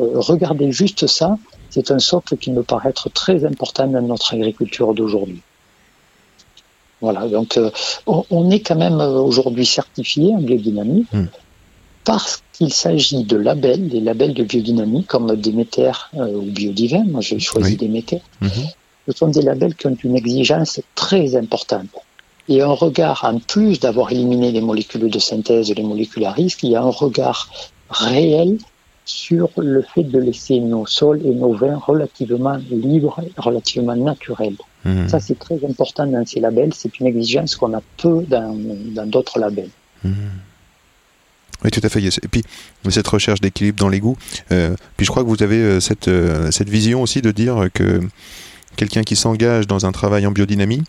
[0.01, 1.39] Euh, regardez juste ça,
[1.71, 5.43] c'est un socle qui me paraît être très important dans notre agriculture d'aujourd'hui.
[7.01, 7.71] Voilà, donc euh,
[8.07, 11.27] on, on est quand même aujourd'hui certifié en biodynamie Mm.
[12.09, 17.21] Parce qu'il s'agit de labels, des labels de biodynamie comme Déméter euh, ou Biodivin, moi
[17.21, 17.77] j'ai choisi Oui.
[17.77, 18.65] Déméter, Mhm.
[19.07, 21.93] ce sont des labels qui ont une exigence très importante.
[22.49, 26.61] Et un regard, en plus d'avoir éliminé les molécules de synthèse, les molécules à risque,
[26.63, 27.41] il y a un regard
[27.91, 28.57] réel
[29.05, 34.57] sur le fait de laisser nos sols et nos vins relativement libres, relativement naturels.
[34.87, 35.09] Mhm.
[35.11, 36.73] Ça, c'est très important dans ces labels.
[36.81, 38.51] C'est une exigence qu'on a peu dans
[38.97, 39.75] dans d'autres labels.
[40.05, 40.15] Mhm.
[41.65, 42.03] Oui, tout à fait.
[42.03, 42.45] Et puis,
[42.89, 44.17] cette recherche d'équilibre dans les goûts.
[44.53, 47.69] Euh, puis, je crois que vous avez euh, cette, euh, cette vision aussi de dire
[47.75, 48.01] que
[48.77, 50.85] quelqu'un qui s'engage dans un travail en biodynamie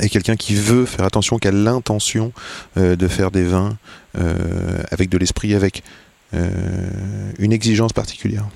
[0.00, 2.32] et quelqu'un qui veut faire attention, qui a l'intention
[2.76, 3.78] de faire des vins
[4.90, 5.82] avec de l'esprit, avec
[6.32, 8.46] une exigence particulière.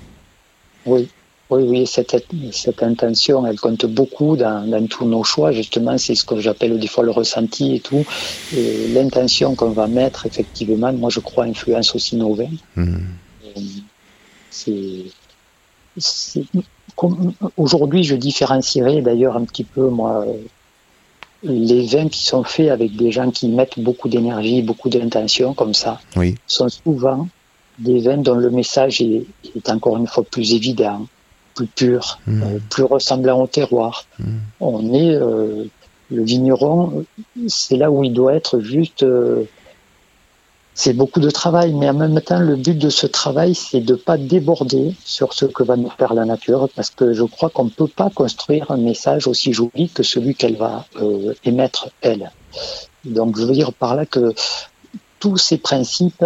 [0.85, 1.09] Oui,
[1.51, 2.15] oui, oui, cette,
[2.51, 5.51] cette intention, elle compte beaucoup dans, dans tous nos choix.
[5.51, 8.03] Justement, c'est ce que j'appelle des fois le ressenti et tout.
[8.55, 12.57] Et l'intention qu'on va mettre, effectivement, moi je crois, influence aussi nos vins.
[12.75, 12.95] Hmm.
[13.45, 13.59] Euh,
[14.49, 15.05] C'est,
[15.97, 16.43] c'est-
[16.95, 20.25] comme- aujourd'hui, je différencierais d'ailleurs un petit peu, moi,
[21.43, 25.73] les vins qui sont faits avec des gens qui mettent beaucoup d'énergie, beaucoup d'intention, comme
[25.73, 26.35] ça, Oui.
[26.47, 27.27] sont souvent
[27.79, 29.25] des vins dont le message est,
[29.55, 31.07] est encore une fois plus évident,
[31.55, 32.43] plus pur, Hmm.
[32.43, 34.05] euh, plus ressemblant au terroir.
[34.19, 34.37] Hmm.
[34.59, 35.65] On est euh,
[36.09, 37.05] le vigneron,
[37.47, 39.03] c'est là où il doit être juste.
[39.03, 39.43] euh,
[40.73, 43.93] c'est beaucoup de travail, mais en même temps, le but de ce travail, c'est de
[43.93, 47.65] pas déborder sur ce que va nous faire la nature, parce que je crois qu'on
[47.65, 50.85] ne peut pas construire un message aussi joli que celui qu'elle va
[51.43, 52.31] émettre elle.
[53.03, 54.33] Donc, je veux dire par là que
[55.19, 56.25] tous ces principes,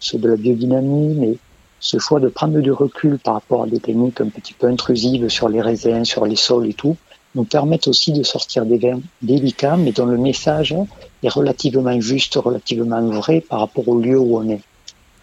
[0.00, 1.34] ceux de la biodynamie, mais
[1.80, 5.28] ce choix de prendre du recul par rapport à des techniques un petit peu intrusives
[5.28, 6.96] sur les raisins, sur les sols et tout,
[7.34, 10.74] nous permettent aussi de sortir des vins délicats, mais dont le message
[11.22, 14.60] est relativement juste, relativement vrai par rapport au lieu où on est.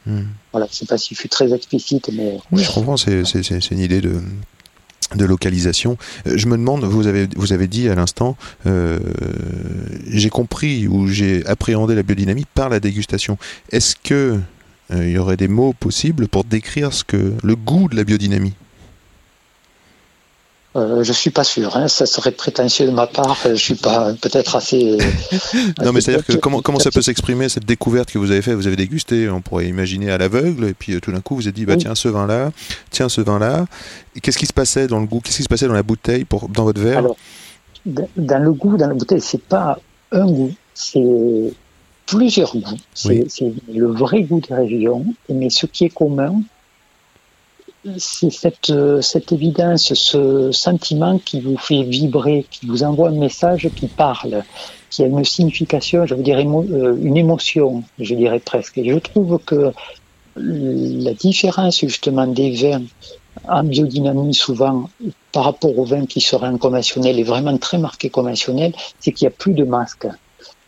[0.05, 0.25] Hmm.
[0.51, 3.71] Voilà, je ne sais pas si je suis très explicite, mais Oui, je comprends, c'est
[3.71, 4.21] une idée de,
[5.15, 5.97] de localisation.
[6.27, 8.37] Euh, Je me demande, vous avez, vous avez dit à l'instant,
[8.67, 8.99] euh,
[10.07, 13.37] j'ai compris ou j'ai appréhendé la biodynamie par la dégustation.
[13.71, 14.39] Est-ce que
[14.91, 18.53] il y aurait des mots possibles pour décrire ce que le goût de la biodynamie
[20.75, 21.77] euh, je suis pas sûr.
[21.77, 23.37] Hein, ça serait prétentieux de ma part.
[23.45, 24.97] Je suis pas peut-être assez.
[25.83, 28.55] Non, mais c'est-à-dire que comment, comment ça peut s'exprimer cette découverte que vous avez faite?
[28.55, 31.43] Vous avez dégusté, on pourrait imaginer à l'aveugle, et puis euh, tout d'un coup vous
[31.43, 31.79] avez dit, bah Oui.
[31.79, 32.51] tiens ce vin-là,
[32.89, 33.65] tiens ce vin-là.
[34.15, 35.21] Et Qu'est-ce qui se passait dans le goût?
[35.21, 36.99] Qu'est-ce qui se passait dans la bouteille, pour, dans votre verre?
[36.99, 37.15] Alors,
[37.85, 39.79] dans le goût, dans la bouteille, c'est pas
[40.11, 41.53] un goût, c'est
[42.05, 42.77] plusieurs goûts.
[42.93, 43.61] C'est Oui.
[43.67, 46.41] le vrai goût des régions, mais ce qui est commun,
[47.97, 53.69] c'est cette, cette évidence, ce sentiment qui vous fait vibrer, qui vous envoie un message
[53.75, 54.43] qui parle,
[54.89, 58.77] qui a une signification, je veux dire euh, une émotion, je dirais presque.
[58.79, 59.71] Et je trouve que
[60.35, 62.85] la différence justement des vins
[63.47, 64.89] en biodynamie souvent
[65.31, 69.27] par rapport aux vins qui seraient en conventionnel et vraiment très marqués conventionnel, c'est qu'il
[69.27, 70.07] n'y a plus de masque.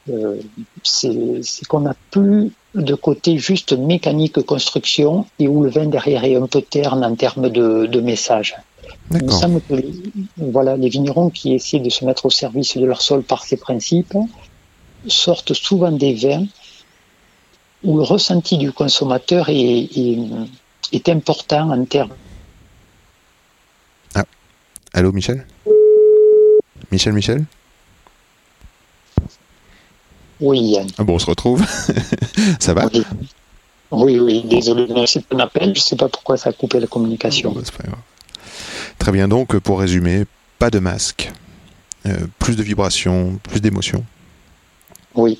[0.09, 0.39] Euh,
[0.83, 6.35] c'est qu'on n'a plus de côté juste mécanique construction et où le vin derrière est
[6.35, 8.55] un peu terne en termes de, de message.
[9.11, 9.91] Il me semble que les,
[10.37, 13.57] voilà, les vignerons qui essaient de se mettre au service de leur sol par ces
[13.57, 14.15] principes
[15.07, 16.45] sortent souvent des vins
[17.83, 20.17] où le ressenti du consommateur est, est,
[20.93, 22.15] est important en termes.
[24.93, 25.45] Allô, Michel?
[26.91, 27.45] Michel, Michel?
[30.39, 30.87] Oui, Yann.
[30.97, 31.65] Ah bon, on se retrouve.
[32.59, 33.05] ça va Oui.
[33.91, 36.79] oui, oui, désolé, mais c'est un appel, je ne sais pas pourquoi ça a coupé
[36.79, 37.51] la communication.
[37.51, 37.71] Grave.
[38.99, 40.25] Très bien, donc pour résumer,
[40.59, 41.31] pas de masque,
[42.05, 44.03] euh, plus de vibrations, plus d'émotions.
[45.15, 45.39] Oui.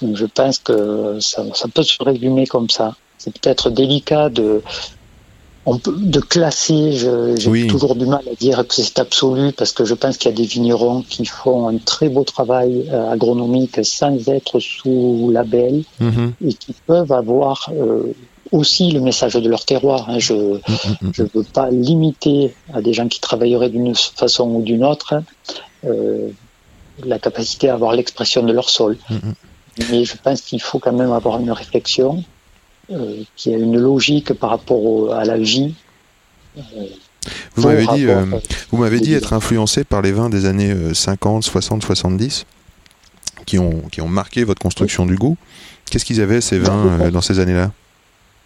[0.00, 2.96] Donc, je pense que ça, ça peut se résumer comme ça.
[3.16, 4.62] C'est peut-être délicat de,
[5.70, 6.82] on peut, de classer.
[6.92, 7.66] J'ai Oui.
[7.74, 10.36] toujours du mal à dire que c'est absolu parce que je pense qu'il y a
[10.42, 16.26] des vignerons qui font un très beau travail euh, agronomique sans être sous label Mhm.
[16.48, 18.12] et qui peuvent avoir euh,
[18.58, 20.00] aussi le message de leur terroir.
[20.10, 20.18] hein.
[20.28, 21.12] Je, Mhm.
[21.16, 22.40] Je ne veux pas limiter
[22.76, 25.10] à des gens qui travailleraient d'une façon ou d'une autre
[25.84, 26.28] euh,
[27.12, 28.92] la capacité à avoir l'expression de leur sol.
[29.10, 29.34] Mhm.
[29.90, 32.10] Mais je pense qu'il faut quand même avoir une réflexion
[32.90, 35.74] euh, qui a une logique par rapport au- à la vie.
[36.56, 36.60] euh,
[37.54, 40.46] Vous pour m'avez dit, rapport, euh, vous m'avez dit être influencé par les vins des
[40.46, 42.46] années euh, 50, 60, 70
[43.46, 45.36] qui ont, qui ont marqué votre construction du goût.
[45.90, 47.72] Qu'est-ce qu'ils avaient ces vins dans ces années-là?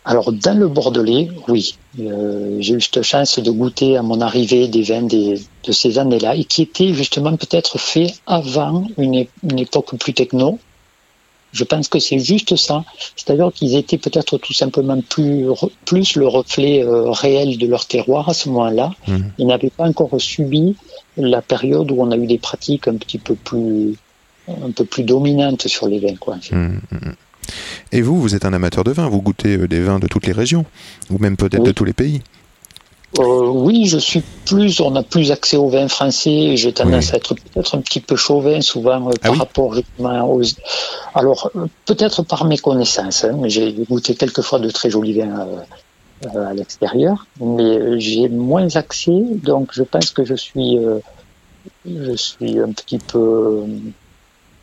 [0.05, 1.77] Alors, dans le Bordelais, oui.
[2.01, 5.99] Euh, j'ai eu cette chance de goûter à mon arrivée des vins des, de ces
[5.99, 10.59] années-là et qui étaient justement peut-être faits avant une, une époque plus techno.
[11.53, 12.85] Je pense que c'est juste ça.
[13.17, 18.35] C'est-à-dire qu'ils étaient peut-être tout simplement plus, le reflet euh, réel de leur terroir à
[18.35, 18.93] ce moment-là.
[19.07, 19.33] Mhm.
[19.39, 20.77] Ils n'avaient pas encore subi
[21.17, 23.95] la période où on a eu des pratiques un petit peu plus,
[24.49, 26.37] un peu plus dominantes sur les vins, quoi.
[26.51, 27.15] Mhm, mhm.
[27.91, 30.27] Et vous, vous êtes un amateur de vin, vous goûtez euh, des vins de toutes
[30.27, 30.65] les régions,
[31.11, 31.69] ou même peut-être Oui.
[31.69, 32.23] de tous les pays.
[33.19, 36.57] Euh, oui, je suis plus, on a plus accès au vin français.
[36.57, 37.13] J'ai tendance Oui.
[37.13, 40.43] à être peut-être un petit peu chauvin souvent euh, Ah par oui rapport justement aux.
[41.15, 46.27] Alors euh, peut-être par mes connaissances, hein, j'ai goûté quelquefois de très jolis vins euh,
[46.35, 50.99] euh, à l'extérieur, mais j'ai moins accès, donc je pense que je suis, euh,
[51.85, 53.65] je suis un petit peu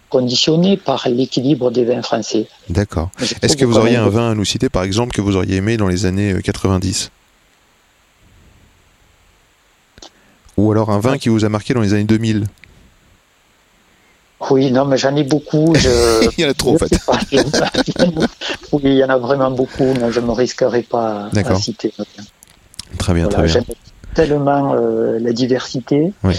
[0.10, 2.48] conditionné par l'équilibre des vins français.
[2.70, 3.10] D'accord.
[3.44, 5.78] Est-ce que vous auriez un vin à nous citer, par exemple, que vous auriez aimé
[5.78, 7.12] dans les années euh, 90
[10.60, 12.46] Ou alors un vin qui vous a marqué dans les années 2000
[14.50, 15.74] Oui, non, mais j'en ai beaucoup.
[15.76, 16.30] Je...
[16.38, 16.90] Il y en a trop, en fait.
[18.74, 21.94] oui, il y en a vraiment beaucoup, mais je ne me risquerai pas à citer.
[22.98, 23.54] Très bien, Voilà, très bien.
[23.54, 23.76] J'aime
[24.14, 26.12] tellement euh, la diversité.
[26.24, 26.36] Oui.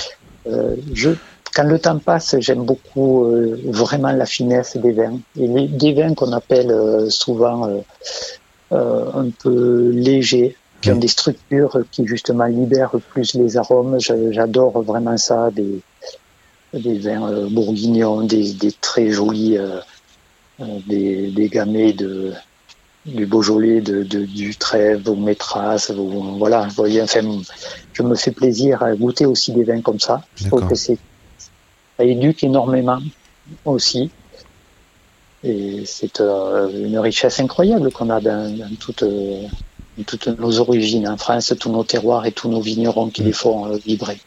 [0.46, 1.10] Euh, je,
[1.54, 5.18] quand le temps passe, j'aime beaucoup euh, vraiment la finesse des vins.
[5.38, 6.74] Et les, des vins qu'on appelle
[7.08, 7.82] souvent
[8.70, 13.98] un peu légers, qui ont des structures qui justement libèrent plus les arômes.
[14.00, 15.80] J'adore vraiment ça, des,
[16.72, 19.80] des vins euh, bourguignons, des, des très jolis, euh,
[20.60, 22.32] euh, des, des gamets de,
[23.06, 27.20] du Beaujolais, de, de, du Trèves, ou Métras, ou- voilà, vous voyez, enfin,
[27.92, 30.22] je me fais plaisir à goûter aussi des vins comme ça.
[30.36, 30.98] Je trouve que c'est,
[31.98, 32.98] ça éduque énormément
[33.64, 34.10] aussi.
[35.42, 38.66] Et c'est euh, une richesse incroyable qu'on a dans, euh,
[39.00, 39.48] dans
[40.04, 43.66] toutes nos origines en France, tous nos terroirs et tous nos vignerons qui les font
[43.72, 44.20] euh, vibrer.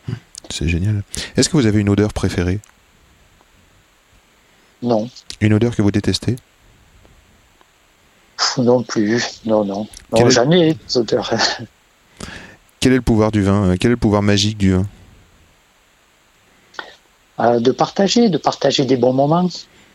[0.50, 1.04] C'est génial.
[1.38, 2.60] Est-ce que vous avez une odeur préférée?
[4.82, 5.10] Non,
[5.40, 6.36] Une odeur que vous détestez?
[8.58, 9.88] Non plus, non, non.
[10.16, 11.32] Est- jamais des odeurs.
[12.80, 13.70] Quel est le pouvoir du vin?
[13.70, 14.86] Euh, Quel est le pouvoir magique du vin?
[17.40, 19.50] Euh, de partager, de partager des bons moments,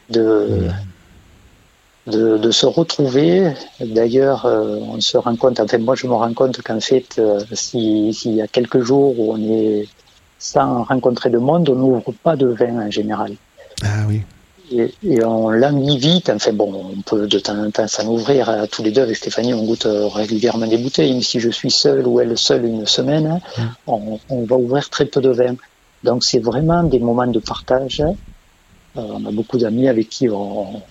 [0.09, 0.69] de,
[2.11, 3.53] de, de se retrouver.
[3.81, 7.41] D'ailleurs, euh, on se rend compte, enfin moi je me rends compte qu'en fait, euh,
[7.53, 9.87] si- s'il y a quelques jours où on est
[10.39, 13.33] sans rencontrer de monde, on n'ouvre pas de vin en général.
[13.83, 14.23] Ah oui.
[14.71, 16.29] Et, et on languit vite.
[16.31, 18.49] Enfin bon, on peut de temps en temps s'en ouvrir.
[18.51, 21.13] À tous les deux avec Stéphanie, on goûte euh, régulièrement des bouteilles.
[21.13, 23.41] Même si je suis seul ou elle seule une semaine, hein,
[23.87, 25.55] on, on va ouvrir très peu de vin.
[26.05, 28.01] Donc c'est vraiment des moments de partage.
[28.01, 28.13] Euh,
[28.95, 30.83] on a beaucoup d'amis avec qui on,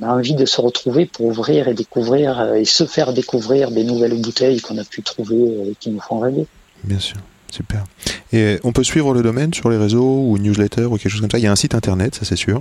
[0.00, 3.70] on a envie de se retrouver pour ouvrir et découvrir euh, et se faire découvrir
[3.70, 6.46] des nouvelles bouteilles qu'on a pu trouver euh, qui nous font rêver.
[6.84, 7.16] Bien sûr.
[7.50, 7.84] Super.
[8.32, 11.30] Et on peut suivre le domaine sur les réseaux ou newsletter ou quelque chose comme
[11.30, 11.38] ça?
[11.38, 12.60] Il y a un site internet, ça c'est sûr?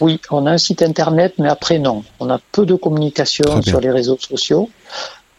[0.00, 2.04] Oui, on a un site internet, mais après non.
[2.20, 4.70] On a peu de communication sur les réseaux sociaux.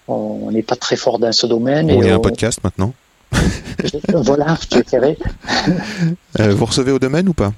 [0.07, 1.89] On n'est pas très fort dans ce domaine.
[1.91, 2.93] On- un podcast maintenant.
[4.13, 5.17] voilà, je dirais.
[6.39, 7.53] Euh, vous recevez au domaine ou pas?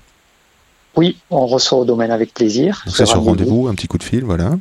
[0.96, 2.84] Oui, on reçoit au domaine avec plaisir.
[2.88, 4.52] C'est sur rendez-vous, un petit coup de fil, voilà.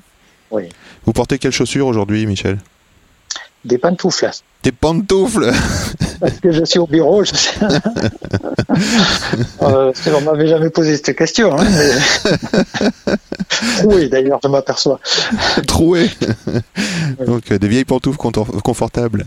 [0.50, 0.64] Oui.
[1.04, 2.58] Vous portez quelles chaussures aujourd'hui, Michel?
[3.64, 4.30] Des pantoufles.
[4.62, 5.50] Des pantoufles?
[6.20, 7.54] Parce que je suis au bureau, je sais.
[9.62, 11.58] euh, on m'avait jamais posé cette question.
[11.58, 13.14] Hein, mais...
[13.84, 15.00] oui, d'ailleurs, je m'aperçois.
[15.66, 16.10] trouées.
[17.26, 19.24] Donc euh, des vieilles pantoufles confortables.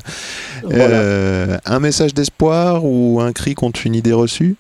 [0.64, 0.84] Voilà.
[0.84, 4.55] Euh, un message d'espoir ou un cri contre une idée reçue?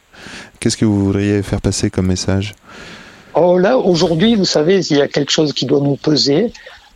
[0.59, 2.53] Qu'est-ce que vous voudriez faire passer comme message
[3.35, 6.51] Oh là, aujourd'hui, vous savez, il y a quelque chose qui doit nous peser.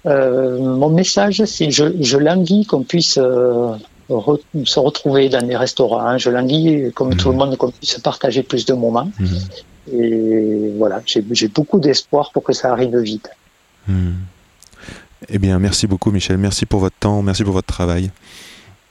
[0.08, 3.74] Euh, mon message, c'est je, je languis qu'on puisse euh,
[4.10, 6.00] re- se retrouver dans des restaurants.
[6.02, 6.18] hein.
[6.18, 9.12] Je languis, comme tout le monde, qu'on puisse partager plus de moments.
[9.20, 9.40] Mhm.
[9.94, 13.30] Et voilà, j'ai beaucoup d'espoir pour que ça arrive vite.
[13.88, 14.12] Hmm.
[15.30, 16.38] Eh bien, merci beaucoup, Michel.
[16.38, 17.22] Merci pour votre temps.
[17.22, 18.10] Merci pour votre travail.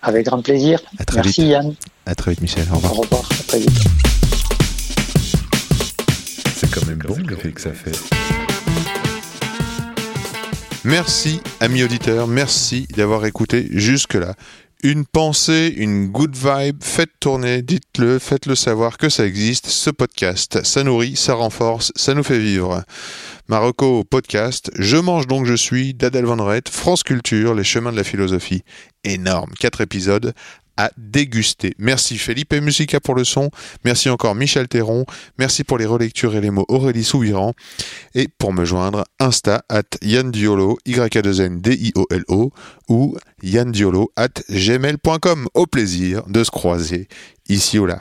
[0.02, 0.80] Avec grand plaisir.
[0.98, 1.50] À très Merci vite.
[1.50, 1.74] Yann.
[2.06, 2.64] À très vite, Michel.
[2.72, 2.98] Au revoir.
[2.98, 3.28] Au revoir.
[3.32, 4.29] À très vite.
[6.72, 7.98] Quand même bon l'effet que ça fait.
[10.84, 14.34] Merci, amis auditeurs, merci d'avoir écouté jusque-là.
[14.82, 20.64] Une pensée, une good vibe, faites tourner, dites-le, faites-le savoir que ça existe, ce podcast.
[20.64, 22.82] Ça nourrit, ça renforce, ça nous fait vivre.
[23.48, 27.96] Marocco podcast, Je mange donc je suis, d'Adèle Van Rett, France Culture, Les chemins de
[27.98, 28.62] la philosophie.
[29.04, 30.32] Énorme, quatre épisodes
[30.96, 31.74] déguster.
[31.78, 32.16] Merci
[32.52, 33.50] et Musica pour le son,
[33.84, 35.04] merci encore Michel Théron,
[35.38, 37.52] merci pour les relectures et les mots Aurélie Soubiran.
[38.14, 42.52] Et pour me joindre, Insta at Yann Diolo, Y-A-2-N D-I-O-L-O,
[42.88, 45.48] ou yandiolo at gmail.com.
[45.54, 47.08] Au plaisir de se croiser
[47.48, 47.98] ici ou là.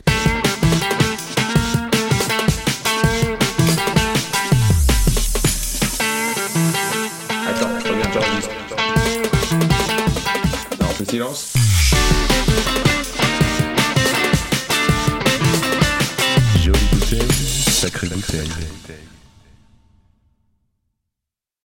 [7.48, 7.70] Attends,
[10.82, 11.59] on fait silence.
[17.80, 18.50] Sacrée bouteille.